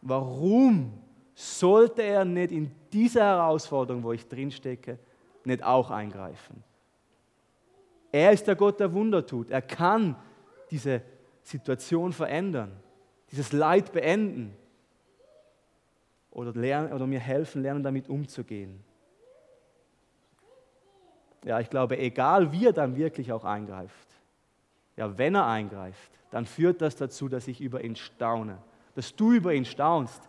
Warum 0.02 0.92
sollte 1.34 2.02
er 2.02 2.24
nicht 2.24 2.52
in 2.52 2.70
dieser 2.92 3.24
Herausforderung, 3.24 4.04
wo 4.04 4.12
ich 4.12 4.28
drinstecke, 4.28 5.00
nicht 5.42 5.64
auch 5.64 5.90
eingreifen? 5.90 6.62
Er 8.12 8.30
ist 8.30 8.46
der 8.46 8.54
Gott, 8.54 8.78
der 8.78 8.92
Wunder 8.92 9.26
tut. 9.26 9.50
Er 9.50 9.62
kann 9.62 10.14
diese 10.70 11.02
Situation 11.42 12.12
verändern, 12.12 12.70
dieses 13.32 13.50
Leid 13.50 13.90
beenden 13.90 14.54
oder, 16.30 16.52
lernen, 16.52 16.92
oder 16.92 17.08
mir 17.08 17.18
helfen, 17.18 17.62
lernen, 17.62 17.82
damit 17.82 18.08
umzugehen. 18.08 18.78
Ja, 21.44 21.58
ich 21.58 21.68
glaube, 21.68 21.98
egal 21.98 22.52
wie 22.52 22.66
er 22.66 22.72
dann 22.72 22.94
wirklich 22.94 23.32
auch 23.32 23.44
eingreift, 23.44 24.19
ja, 25.00 25.16
wenn 25.16 25.34
er 25.34 25.46
eingreift, 25.46 26.12
dann 26.30 26.44
führt 26.44 26.82
das 26.82 26.94
dazu, 26.94 27.26
dass 27.30 27.48
ich 27.48 27.62
über 27.62 27.82
ihn 27.82 27.96
staune, 27.96 28.58
dass 28.94 29.16
du 29.16 29.32
über 29.32 29.54
ihn 29.54 29.64
staunst, 29.64 30.20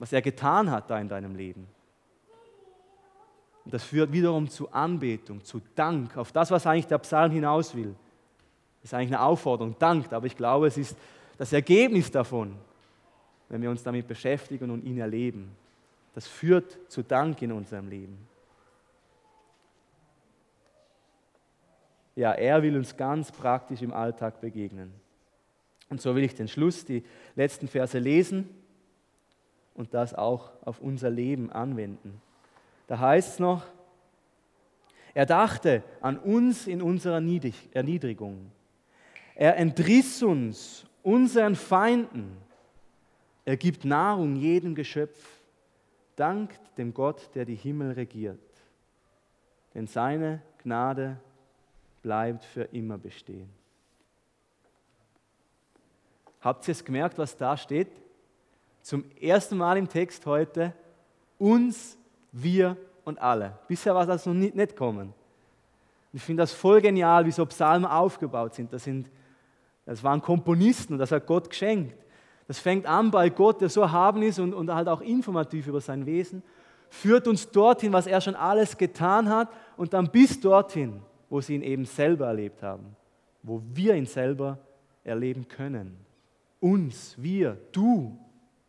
was 0.00 0.12
er 0.12 0.20
getan 0.20 0.72
hat 0.72 0.90
da 0.90 0.98
in 0.98 1.08
deinem 1.08 1.36
Leben. 1.36 1.68
Und 3.64 3.72
das 3.72 3.84
führt 3.84 4.12
wiederum 4.12 4.48
zu 4.48 4.72
Anbetung, 4.72 5.44
zu 5.44 5.62
Dank, 5.76 6.16
auf 6.16 6.32
das, 6.32 6.50
was 6.50 6.66
eigentlich 6.66 6.88
der 6.88 6.98
Psalm 6.98 7.30
hinaus 7.30 7.76
will. 7.76 7.94
Das 8.80 8.90
ist 8.90 8.94
eigentlich 8.94 9.14
eine 9.14 9.22
Aufforderung, 9.22 9.76
dankt, 9.78 10.12
aber 10.12 10.26
ich 10.26 10.36
glaube, 10.36 10.66
es 10.66 10.76
ist 10.76 10.96
das 11.38 11.52
Ergebnis 11.52 12.10
davon, 12.10 12.56
wenn 13.48 13.62
wir 13.62 13.70
uns 13.70 13.84
damit 13.84 14.08
beschäftigen 14.08 14.68
und 14.72 14.82
ihn 14.82 14.98
erleben. 14.98 15.54
Das 16.12 16.26
führt 16.26 16.76
zu 16.90 17.04
Dank 17.04 17.40
in 17.40 17.52
unserem 17.52 17.88
Leben. 17.88 18.18
Ja, 22.14 22.32
er 22.32 22.62
will 22.62 22.76
uns 22.76 22.96
ganz 22.96 23.32
praktisch 23.32 23.82
im 23.82 23.92
Alltag 23.92 24.40
begegnen. 24.40 24.92
Und 25.88 26.00
so 26.00 26.14
will 26.14 26.24
ich 26.24 26.34
den 26.34 26.48
Schluss, 26.48 26.84
die 26.84 27.04
letzten 27.34 27.68
Verse 27.68 27.98
lesen 27.98 28.48
und 29.74 29.94
das 29.94 30.14
auch 30.14 30.52
auf 30.64 30.80
unser 30.80 31.10
Leben 31.10 31.50
anwenden. 31.50 32.20
Da 32.86 32.98
heißt 32.98 33.34
es 33.34 33.38
noch, 33.38 33.64
er 35.14 35.26
dachte 35.26 35.82
an 36.00 36.18
uns 36.18 36.66
in 36.66 36.80
unserer 36.80 37.16
Erniedrigung. 37.16 38.50
Er 39.34 39.56
entriss 39.56 40.22
uns 40.22 40.86
unseren 41.02 41.54
Feinden. 41.54 42.36
Er 43.44 43.56
gibt 43.56 43.84
Nahrung 43.84 44.36
jedem 44.36 44.74
Geschöpf. 44.74 45.40
Dankt 46.16 46.60
dem 46.78 46.94
Gott, 46.94 47.30
der 47.34 47.44
die 47.44 47.54
Himmel 47.54 47.92
regiert. 47.92 48.38
Denn 49.74 49.86
seine 49.86 50.42
Gnade 50.62 51.18
bleibt 52.02 52.44
für 52.44 52.64
immer 52.64 52.98
bestehen. 52.98 53.48
Habt 56.40 56.66
ihr 56.66 56.72
es 56.72 56.84
gemerkt, 56.84 57.18
was 57.18 57.36
da 57.36 57.56
steht? 57.56 57.88
Zum 58.82 59.04
ersten 59.20 59.56
Mal 59.56 59.76
im 59.76 59.88
Text 59.88 60.26
heute, 60.26 60.74
uns, 61.38 61.96
wir 62.32 62.76
und 63.04 63.20
alle. 63.20 63.58
Bisher 63.68 63.94
war 63.94 64.06
das 64.06 64.26
noch 64.26 64.34
nicht, 64.34 64.56
nicht 64.56 64.76
kommen. 64.76 65.14
Ich 66.12 66.22
finde 66.22 66.42
das 66.42 66.52
voll 66.52 66.80
genial, 66.80 67.24
wie 67.24 67.30
so 67.30 67.46
Psalmen 67.46 67.86
aufgebaut 67.86 68.54
sind. 68.54 68.72
Das, 68.72 68.84
sind. 68.84 69.08
das 69.86 70.02
waren 70.02 70.20
Komponisten 70.20 70.94
und 70.94 70.98
das 70.98 71.12
hat 71.12 71.26
Gott 71.26 71.48
geschenkt. 71.48 71.96
Das 72.48 72.58
fängt 72.58 72.86
an 72.86 73.10
bei 73.10 73.30
Gott, 73.30 73.60
der 73.60 73.68
so 73.68 73.90
haben 73.90 74.22
ist 74.22 74.38
und, 74.38 74.52
und 74.52 74.74
halt 74.74 74.88
auch 74.88 75.00
informativ 75.00 75.68
über 75.68 75.80
sein 75.80 76.06
Wesen, 76.06 76.42
führt 76.90 77.26
uns 77.26 77.50
dorthin, 77.50 77.92
was 77.92 78.06
er 78.06 78.20
schon 78.20 78.34
alles 78.34 78.76
getan 78.76 79.28
hat 79.28 79.48
und 79.76 79.94
dann 79.94 80.10
bis 80.10 80.40
dorthin, 80.40 81.00
wo 81.32 81.40
sie 81.40 81.54
ihn 81.54 81.62
eben 81.62 81.86
selber 81.86 82.26
erlebt 82.26 82.62
haben, 82.62 82.94
wo 83.42 83.62
wir 83.72 83.94
ihn 83.94 84.04
selber 84.04 84.58
erleben 85.02 85.48
können. 85.48 85.96
Uns, 86.60 87.14
wir, 87.16 87.56
du, 87.72 88.18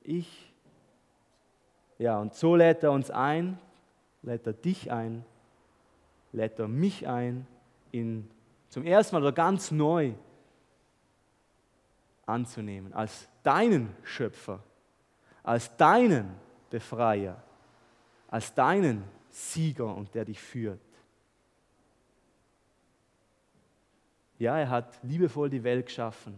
ich. 0.02 0.54
Ja, 1.98 2.22
und 2.22 2.34
so 2.34 2.56
lädt 2.56 2.82
er 2.84 2.94
uns 2.94 3.12
ein, 3.12 3.60
lädt 4.22 4.48
er 4.48 4.54
dich 4.54 4.90
ein, 4.90 5.26
lädt 6.32 6.58
er 6.58 6.70
mich 6.70 7.06
ein, 7.06 7.46
ihn 7.92 8.32
zum 8.70 8.86
ersten 8.86 9.18
Mal 9.18 9.24
oder 9.24 9.34
ganz 9.34 9.70
neu 9.70 10.14
anzunehmen, 12.26 12.94
als 12.94 13.28
deinen 13.44 13.94
Schöpfer, 14.04 14.64
als 15.44 15.76
deinen 15.76 16.34
Befreier, 16.70 17.44
als 18.30 18.54
deinen 18.54 19.04
Sieger 19.28 19.94
und 19.94 20.16
der 20.16 20.24
dich 20.24 20.40
führt. 20.40 20.80
Ja, 24.44 24.60
er 24.60 24.70
hat 24.70 25.02
liebevoll 25.04 25.50
die 25.50 25.64
Welt 25.64 25.86
geschaffen, 25.86 26.38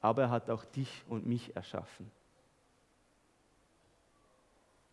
aber 0.00 0.22
er 0.22 0.30
hat 0.30 0.48
auch 0.48 0.64
dich 0.64 1.02
und 1.08 1.26
mich 1.26 1.56
erschaffen. 1.56 2.08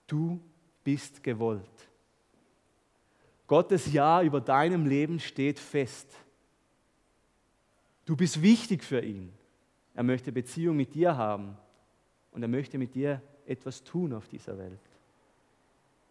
Du 0.08 0.40
bist 0.84 1.22
gewollt. 1.22 1.70
Gottes 3.46 3.94
Ja 3.94 4.24
über 4.24 4.42
deinem 4.42 4.88
Leben 4.88 5.20
steht 5.20 5.60
fest. 5.60 6.12
Du 8.06 8.16
bist 8.16 8.42
wichtig 8.42 8.84
für 8.84 9.02
ihn. 9.02 9.32
Er 9.94 10.02
möchte 10.02 10.32
Beziehung 10.32 10.76
mit 10.76 10.96
dir 10.96 11.16
haben 11.16 11.56
und 12.32 12.42
er 12.42 12.48
möchte 12.48 12.80
mit 12.80 12.96
dir 12.96 13.22
etwas 13.46 13.84
tun 13.84 14.12
auf 14.12 14.28
dieser 14.28 14.58
Welt. 14.58 14.82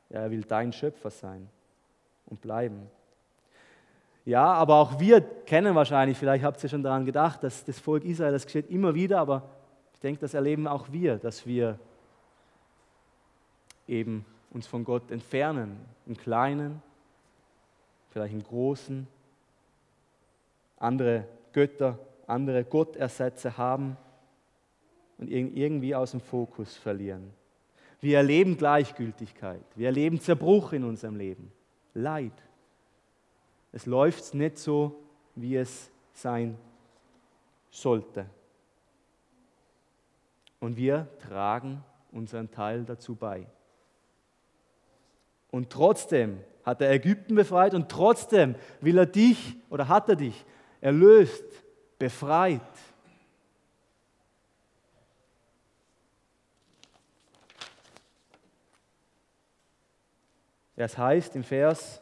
Ja, 0.09 0.21
er 0.21 0.31
will 0.31 0.45
dein 0.45 0.73
Schöpfer 0.73 1.11
sein 1.11 1.49
und 2.27 2.41
bleiben. 2.41 2.89
Ja, 4.29 4.53
aber 4.53 4.75
auch 4.75 5.01
wir 5.01 5.23
kennen 5.23 5.75
wahrscheinlich, 5.75 6.19
vielleicht 6.19 6.45
habt 6.45 6.63
ihr 6.63 6.69
schon 6.69 6.83
daran 6.83 7.07
gedacht, 7.07 7.43
dass 7.43 7.65
das 7.65 7.79
Volk 7.79 8.05
Israel, 8.05 8.31
das 8.31 8.45
geschieht 8.45 8.69
immer 8.69 8.95
wieder, 8.95 9.21
aber 9.21 9.49
ich 9.95 10.01
denke, 10.01 10.21
das 10.21 10.35
erleben 10.35 10.67
auch 10.69 10.93
wir, 10.93 11.17
dass 11.17 11.47
wir 11.47 11.79
eben 13.87 14.27
uns 14.51 14.67
von 14.67 14.85
Gott 14.85 15.11
entfernen, 15.11 15.81
im 16.05 16.15
Kleinen, 16.15 16.83
vielleicht 18.11 18.35
im 18.35 18.45
Großen, 18.45 19.09
andere 20.77 21.25
Götter, 21.55 21.99
andere 22.27 22.65
Gottersätze 22.65 23.57
haben 23.57 23.97
und 25.17 25.31
irgendwie 25.31 25.95
aus 25.95 26.11
dem 26.11 26.21
Fokus 26.21 26.77
verlieren. 26.77 27.31
Wir 28.03 28.19
erleben 28.19 28.59
Gleichgültigkeit, 28.59 29.65
wir 29.75 29.87
erleben 29.87 30.21
Zerbruch 30.21 30.75
in 30.75 30.85
unserem 30.85 31.17
Leben, 31.17 31.51
Leid 31.95 32.35
es 33.73 33.87
läuft 33.87 34.35
nicht 34.35 34.59
so, 34.59 35.01
wie 35.35 35.57
es 35.57 35.91
sein 36.13 36.57
sollte. 37.71 38.27
Und 40.61 40.77
wir 40.77 41.07
tragen 41.21 41.85
unseren 42.11 42.51
Teil 42.51 42.85
dazu 42.85 43.15
bei. 43.15 43.47
Und 45.51 45.71
trotzdem 45.71 46.41
hat 46.65 46.81
er 46.83 46.91
Ägypten 46.91 47.35
befreit 47.35 47.75
und 47.75 47.89
trotzdem 47.89 48.55
will 48.81 48.99
er 48.99 49.07
dich 49.07 49.57
oder 49.71 49.89
hat 49.89 50.09
er 50.09 50.17
dich 50.17 50.45
erlöst, 50.81 51.45
befreit. 51.99 52.61
Es 60.77 60.97
heißt 60.97 61.35
im 61.35 61.43
Vers 61.43 62.01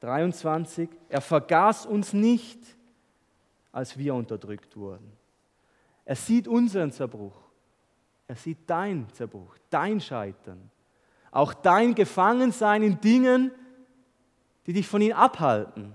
23, 0.00 0.88
er 1.08 1.20
vergaß 1.20 1.86
uns 1.86 2.12
nicht, 2.12 2.60
als 3.72 3.96
wir 3.98 4.14
unterdrückt 4.14 4.76
wurden. 4.76 5.12
Er 6.04 6.16
sieht 6.16 6.48
unseren 6.48 6.90
Zerbruch. 6.90 7.36
Er 8.26 8.36
sieht 8.36 8.58
dein 8.66 9.06
Zerbruch, 9.12 9.56
dein 9.70 10.00
Scheitern. 10.00 10.70
Auch 11.30 11.54
dein 11.54 11.94
Gefangensein 11.94 12.82
in 12.82 13.00
Dingen, 13.00 13.50
die 14.66 14.72
dich 14.72 14.86
von 14.86 15.00
ihm 15.00 15.12
abhalten. 15.12 15.94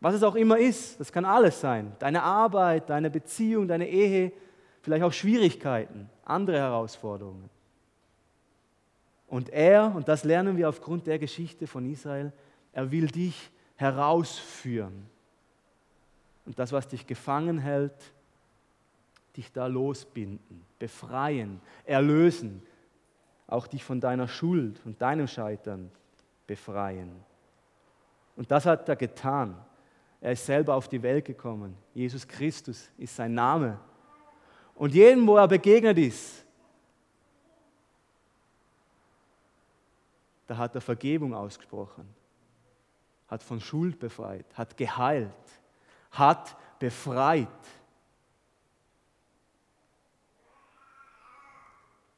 Was 0.00 0.14
es 0.14 0.22
auch 0.22 0.34
immer 0.34 0.58
ist, 0.58 1.00
das 1.00 1.10
kann 1.10 1.24
alles 1.24 1.60
sein. 1.60 1.94
Deine 1.98 2.22
Arbeit, 2.22 2.90
deine 2.90 3.10
Beziehung, 3.10 3.66
deine 3.66 3.88
Ehe, 3.88 4.32
vielleicht 4.82 5.02
auch 5.02 5.12
Schwierigkeiten, 5.12 6.10
andere 6.24 6.58
Herausforderungen. 6.58 7.48
Und 9.26 9.48
er, 9.48 9.94
und 9.96 10.06
das 10.06 10.24
lernen 10.24 10.56
wir 10.56 10.68
aufgrund 10.68 11.06
der 11.06 11.18
Geschichte 11.18 11.66
von 11.66 11.90
Israel, 11.90 12.32
er 12.74 12.90
will 12.90 13.06
dich 13.06 13.50
herausführen. 13.76 15.06
Und 16.44 16.58
das, 16.58 16.72
was 16.72 16.86
dich 16.88 17.06
gefangen 17.06 17.58
hält, 17.58 18.12
dich 19.36 19.50
da 19.52 19.66
losbinden, 19.66 20.64
befreien, 20.78 21.60
erlösen, 21.84 22.62
auch 23.46 23.66
dich 23.66 23.82
von 23.82 24.00
deiner 24.00 24.28
Schuld 24.28 24.80
und 24.84 25.00
deinem 25.00 25.26
Scheitern 25.26 25.90
befreien. 26.46 27.10
Und 28.36 28.50
das 28.50 28.66
hat 28.66 28.88
er 28.88 28.96
getan. 28.96 29.56
Er 30.20 30.32
ist 30.32 30.44
selber 30.44 30.74
auf 30.74 30.88
die 30.88 31.02
Welt 31.02 31.24
gekommen. 31.24 31.76
Jesus 31.94 32.26
Christus 32.26 32.90
ist 32.98 33.14
sein 33.14 33.34
Name. 33.34 33.78
Und 34.74 34.94
jedem, 34.94 35.26
wo 35.26 35.36
er 35.36 35.46
begegnet 35.46 35.98
ist, 35.98 36.44
da 40.46 40.56
hat 40.56 40.74
er 40.74 40.80
Vergebung 40.80 41.34
ausgesprochen, 41.34 42.08
hat 43.34 43.42
von 43.42 43.60
Schuld 43.60 43.98
befreit, 43.98 44.46
hat 44.54 44.76
geheilt, 44.76 45.28
hat 46.12 46.56
befreit. 46.78 47.48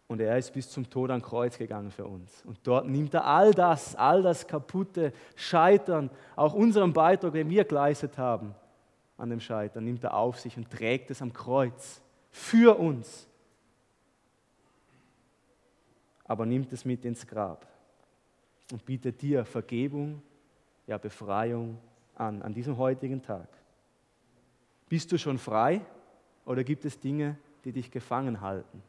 Und 0.08 0.20
er 0.20 0.36
ist 0.36 0.52
bis 0.52 0.68
zum 0.70 0.88
Tod 0.88 1.10
am 1.10 1.22
Kreuz 1.22 1.56
gegangen 1.56 1.90
für 1.90 2.04
uns. 2.04 2.44
Und 2.44 2.58
dort 2.64 2.86
nimmt 2.86 3.14
er 3.14 3.24
all 3.24 3.52
das, 3.52 3.96
all 3.96 4.22
das 4.22 4.46
kaputte 4.46 5.14
Scheitern, 5.34 6.10
auch 6.36 6.52
unseren 6.52 6.92
Beitrag, 6.92 7.32
den 7.32 7.48
wir 7.48 7.64
geleistet 7.64 8.18
haben 8.18 8.54
an 9.16 9.30
dem 9.30 9.40
Scheitern, 9.40 9.84
nimmt 9.84 10.04
er 10.04 10.14
auf 10.14 10.38
sich 10.38 10.54
und 10.58 10.70
trägt 10.70 11.10
es 11.10 11.22
am 11.22 11.32
Kreuz 11.32 12.02
für 12.30 12.78
uns. 12.78 13.26
Aber 16.24 16.44
nimmt 16.44 16.70
es 16.74 16.84
mit 16.84 17.06
ins 17.06 17.26
Grab 17.26 17.66
und 18.70 18.84
bietet 18.84 19.22
dir 19.22 19.46
Vergebung, 19.46 20.20
ja 20.86 20.98
Befreiung 20.98 21.78
an, 22.14 22.42
an 22.42 22.54
diesem 22.54 22.76
heutigen 22.76 23.22
Tag. 23.22 23.48
Bist 24.88 25.10
du 25.12 25.18
schon 25.18 25.38
frei 25.38 25.80
oder 26.44 26.64
gibt 26.64 26.84
es 26.84 27.00
Dinge, 27.00 27.36
die 27.64 27.72
dich 27.72 27.90
gefangen 27.90 28.40
halten? 28.40 28.82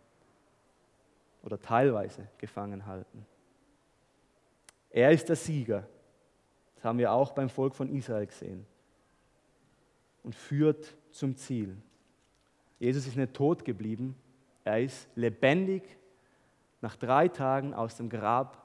oder 1.47 1.61
teilweise 1.61 2.27
gefangen 2.37 2.85
halten. 2.85 3.25
Er 4.89 5.11
ist 5.11 5.29
der 5.29 5.37
Sieger. 5.37 5.87
Das 6.75 6.83
haben 6.83 6.99
wir 6.99 7.09
auch 7.09 7.31
beim 7.31 7.47
Volk 7.47 7.73
von 7.73 7.87
Israel 7.87 8.25
gesehen. 8.25 8.65
Und 10.23 10.35
führt 10.35 10.93
zum 11.09 11.37
Ziel. 11.37 11.77
Jesus 12.79 13.07
ist 13.07 13.15
nicht 13.15 13.33
tot 13.33 13.63
geblieben, 13.63 14.13
er 14.65 14.81
ist 14.81 15.07
lebendig 15.15 15.83
nach 16.81 16.97
drei 16.97 17.29
Tagen 17.29 17.73
aus 17.73 17.95
dem 17.95 18.09
Grab 18.09 18.61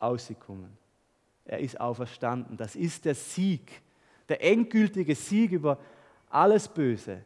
ausgekommen. 0.00 0.76
Er 1.44 1.58
ist 1.58 1.80
auferstanden. 1.80 2.56
Das 2.56 2.76
ist 2.76 3.04
der 3.04 3.14
Sieg, 3.14 3.82
der 4.28 4.42
endgültige 4.44 5.14
Sieg 5.14 5.52
über 5.52 5.78
alles 6.28 6.68
Böse, 6.68 7.24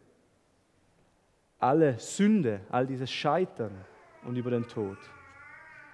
alle 1.59 1.99
Sünde, 1.99 2.61
all 2.71 2.87
dieses 2.87 3.11
Scheitern 3.11 3.73
und 4.25 4.37
über 4.37 4.51
den 4.51 4.67
Tod. 4.67 4.99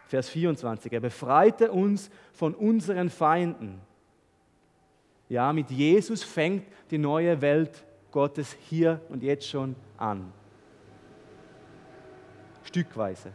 Vers 0.06 0.28
24, 0.28 0.92
er 0.92 1.00
befreite 1.00 1.70
uns 1.70 2.10
von 2.32 2.54
unseren 2.54 3.10
Feinden. 3.10 3.80
Ja, 5.28 5.52
mit 5.52 5.70
Jesus 5.70 6.24
fängt 6.24 6.66
die 6.90 6.98
neue 6.98 7.40
Welt 7.40 7.84
Gottes 8.10 8.56
hier 8.68 9.00
und 9.08 9.22
jetzt 9.22 9.48
schon 9.48 9.76
an. 9.96 10.32
Stückweise, 12.64 13.32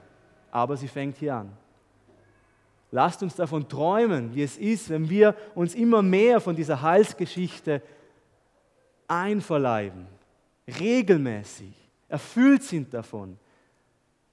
aber 0.52 0.76
sie 0.76 0.89
fängt 0.89 1.17
hier 1.17 1.36
an. 1.36 1.58
Lasst 2.91 3.24
uns 3.24 3.36
davon 3.36 3.67
träumen, 3.67 4.34
wie 4.36 4.43
es 4.43 4.58
ist, 4.58 4.89
wenn 4.89 5.10
wir 5.10 5.36
uns 5.54 5.76
immer 5.76 6.02
mehr 6.02 6.39
von 6.39 6.56
dieser 6.56 6.82
Heilsgeschichte 6.82 7.82
einverleiben, 9.08 10.08
regelmäßig, 10.80 11.74
erfüllt 12.08 12.63
sind 12.63 12.93
davon, 12.93 13.38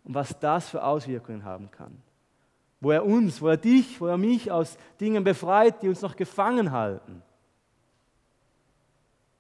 und 0.05 0.15
was 0.15 0.39
das 0.39 0.69
für 0.69 0.83
Auswirkungen 0.83 1.45
haben 1.45 1.71
kann. 1.71 1.97
Wo 2.81 2.91
er 2.91 3.05
uns, 3.05 3.41
wo 3.41 3.49
er 3.49 3.57
dich, 3.57 4.01
wo 4.01 4.07
er 4.07 4.19
mich 4.19 4.51
aus 4.51 4.77
Dingen 5.01 5.23
befreit, 5.23 5.83
die 5.83 5.89
uns 5.89 6.03
noch 6.03 6.17
gefangen 6.17 6.73
halten. 6.73 7.23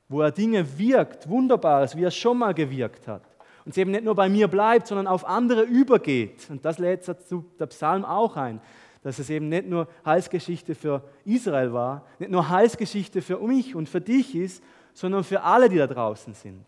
Wo 0.09 0.21
er 0.21 0.31
Dinge 0.31 0.79
wirkt, 0.79 1.29
Wunderbares, 1.29 1.97
wie 1.97 2.05
er 2.05 2.13
schon 2.13 2.39
mal 2.39 2.55
gewirkt 2.55 3.09
hat. 3.09 3.23
Und 3.65 3.71
es 3.73 3.77
eben 3.77 3.91
nicht 3.91 4.05
nur 4.05 4.15
bei 4.15 4.29
mir 4.29 4.49
bleibt, 4.49 4.87
sondern 4.87 5.07
auf 5.07 5.25
andere 5.27 5.63
übergeht. 5.63 6.49
Und 6.51 6.65
das 6.65 6.79
lädt 6.79 7.07
dazu 7.07 7.45
der 7.59 7.67
Psalm 7.67 8.05
auch 8.05 8.37
ein, 8.37 8.61
dass 9.03 9.19
es 9.19 9.31
eben 9.31 9.49
nicht 9.49 9.67
nur 9.67 9.89
Heilsgeschichte 10.05 10.75
für 10.75 11.03
Israel 11.25 11.73
war, 11.73 12.07
nicht 12.19 12.31
nur 12.31 12.49
Heilsgeschichte 12.49 13.23
für 13.23 13.39
mich 13.39 13.75
und 13.75 13.89
für 13.89 14.01
dich 14.01 14.35
ist, 14.35 14.63
sondern 14.93 15.25
für 15.25 15.43
alle, 15.43 15.69
die 15.69 15.79
da 15.79 15.87
draußen 15.87 16.35
sind. 16.35 16.65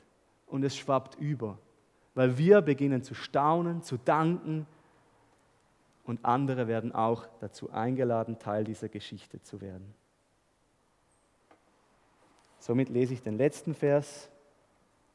Und 0.46 0.64
es 0.64 0.76
schwappt 0.76 1.16
über 1.20 1.58
weil 2.14 2.38
wir 2.38 2.62
beginnen 2.62 3.02
zu 3.02 3.14
staunen, 3.14 3.82
zu 3.82 3.96
danken 3.96 4.66
und 6.04 6.24
andere 6.24 6.68
werden 6.68 6.92
auch 6.92 7.26
dazu 7.40 7.70
eingeladen, 7.70 8.38
Teil 8.38 8.64
dieser 8.64 8.88
Geschichte 8.88 9.42
zu 9.42 9.60
werden. 9.60 9.94
Somit 12.58 12.88
lese 12.88 13.14
ich 13.14 13.22
den 13.22 13.36
letzten 13.36 13.74
Vers 13.74 14.30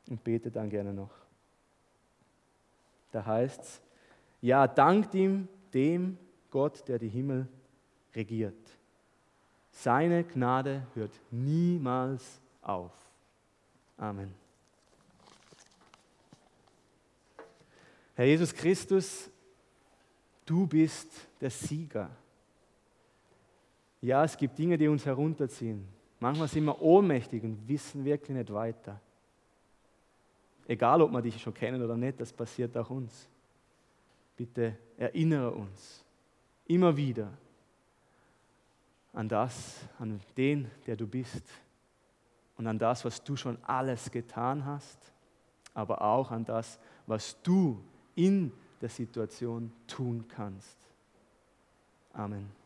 und 0.09 0.23
bete 0.23 0.51
dann 0.51 0.69
gerne 0.69 0.93
noch. 0.93 1.11
Da 3.11 3.25
heißt 3.25 3.61
es, 3.61 3.81
ja, 4.41 4.67
dankt 4.67 5.15
ihm, 5.15 5.47
dem 5.73 6.17
Gott, 6.49 6.87
der 6.87 6.99
die 6.99 7.09
Himmel 7.09 7.47
regiert. 8.15 8.55
Seine 9.71 10.23
Gnade 10.23 10.87
hört 10.93 11.11
niemals 11.31 12.39
auf. 12.61 12.91
Amen. 13.97 14.33
Herr 18.15 18.25
Jesus 18.25 18.53
Christus, 18.53 19.29
du 20.45 20.67
bist 20.67 21.09
der 21.39 21.49
Sieger. 21.49 22.09
Ja, 24.01 24.23
es 24.23 24.35
gibt 24.35 24.57
Dinge, 24.57 24.77
die 24.77 24.87
uns 24.87 25.05
herunterziehen. 25.05 25.87
Manchmal 26.19 26.47
sind 26.47 26.65
wir 26.65 26.81
ohnmächtig 26.81 27.43
und 27.43 27.67
wissen 27.67 28.03
wirklich 28.03 28.35
nicht 28.35 28.51
weiter. 28.51 28.99
Egal, 30.67 31.01
ob 31.01 31.11
wir 31.11 31.21
dich 31.21 31.41
schon 31.41 31.53
kennen 31.53 31.81
oder 31.81 31.95
nicht, 31.95 32.19
das 32.19 32.33
passiert 32.33 32.75
auch 32.77 32.89
uns. 32.89 33.27
Bitte 34.35 34.77
erinnere 34.97 35.51
uns 35.51 36.03
immer 36.69 36.95
wieder 36.95 37.33
an 39.11 39.27
das, 39.27 39.81
an 39.97 40.21
den, 40.37 40.69
der 40.85 40.95
du 40.95 41.07
bist 41.07 41.43
und 42.57 42.67
an 42.67 42.77
das, 42.77 43.03
was 43.03 43.23
du 43.23 43.35
schon 43.35 43.57
alles 43.63 44.11
getan 44.11 44.63
hast, 44.63 45.11
aber 45.73 46.01
auch 46.01 46.31
an 46.31 46.45
das, 46.45 46.79
was 47.07 47.41
du 47.41 47.83
in 48.15 48.53
der 48.81 48.89
Situation 48.89 49.71
tun 49.87 50.25
kannst. 50.27 50.77
Amen. 52.13 52.58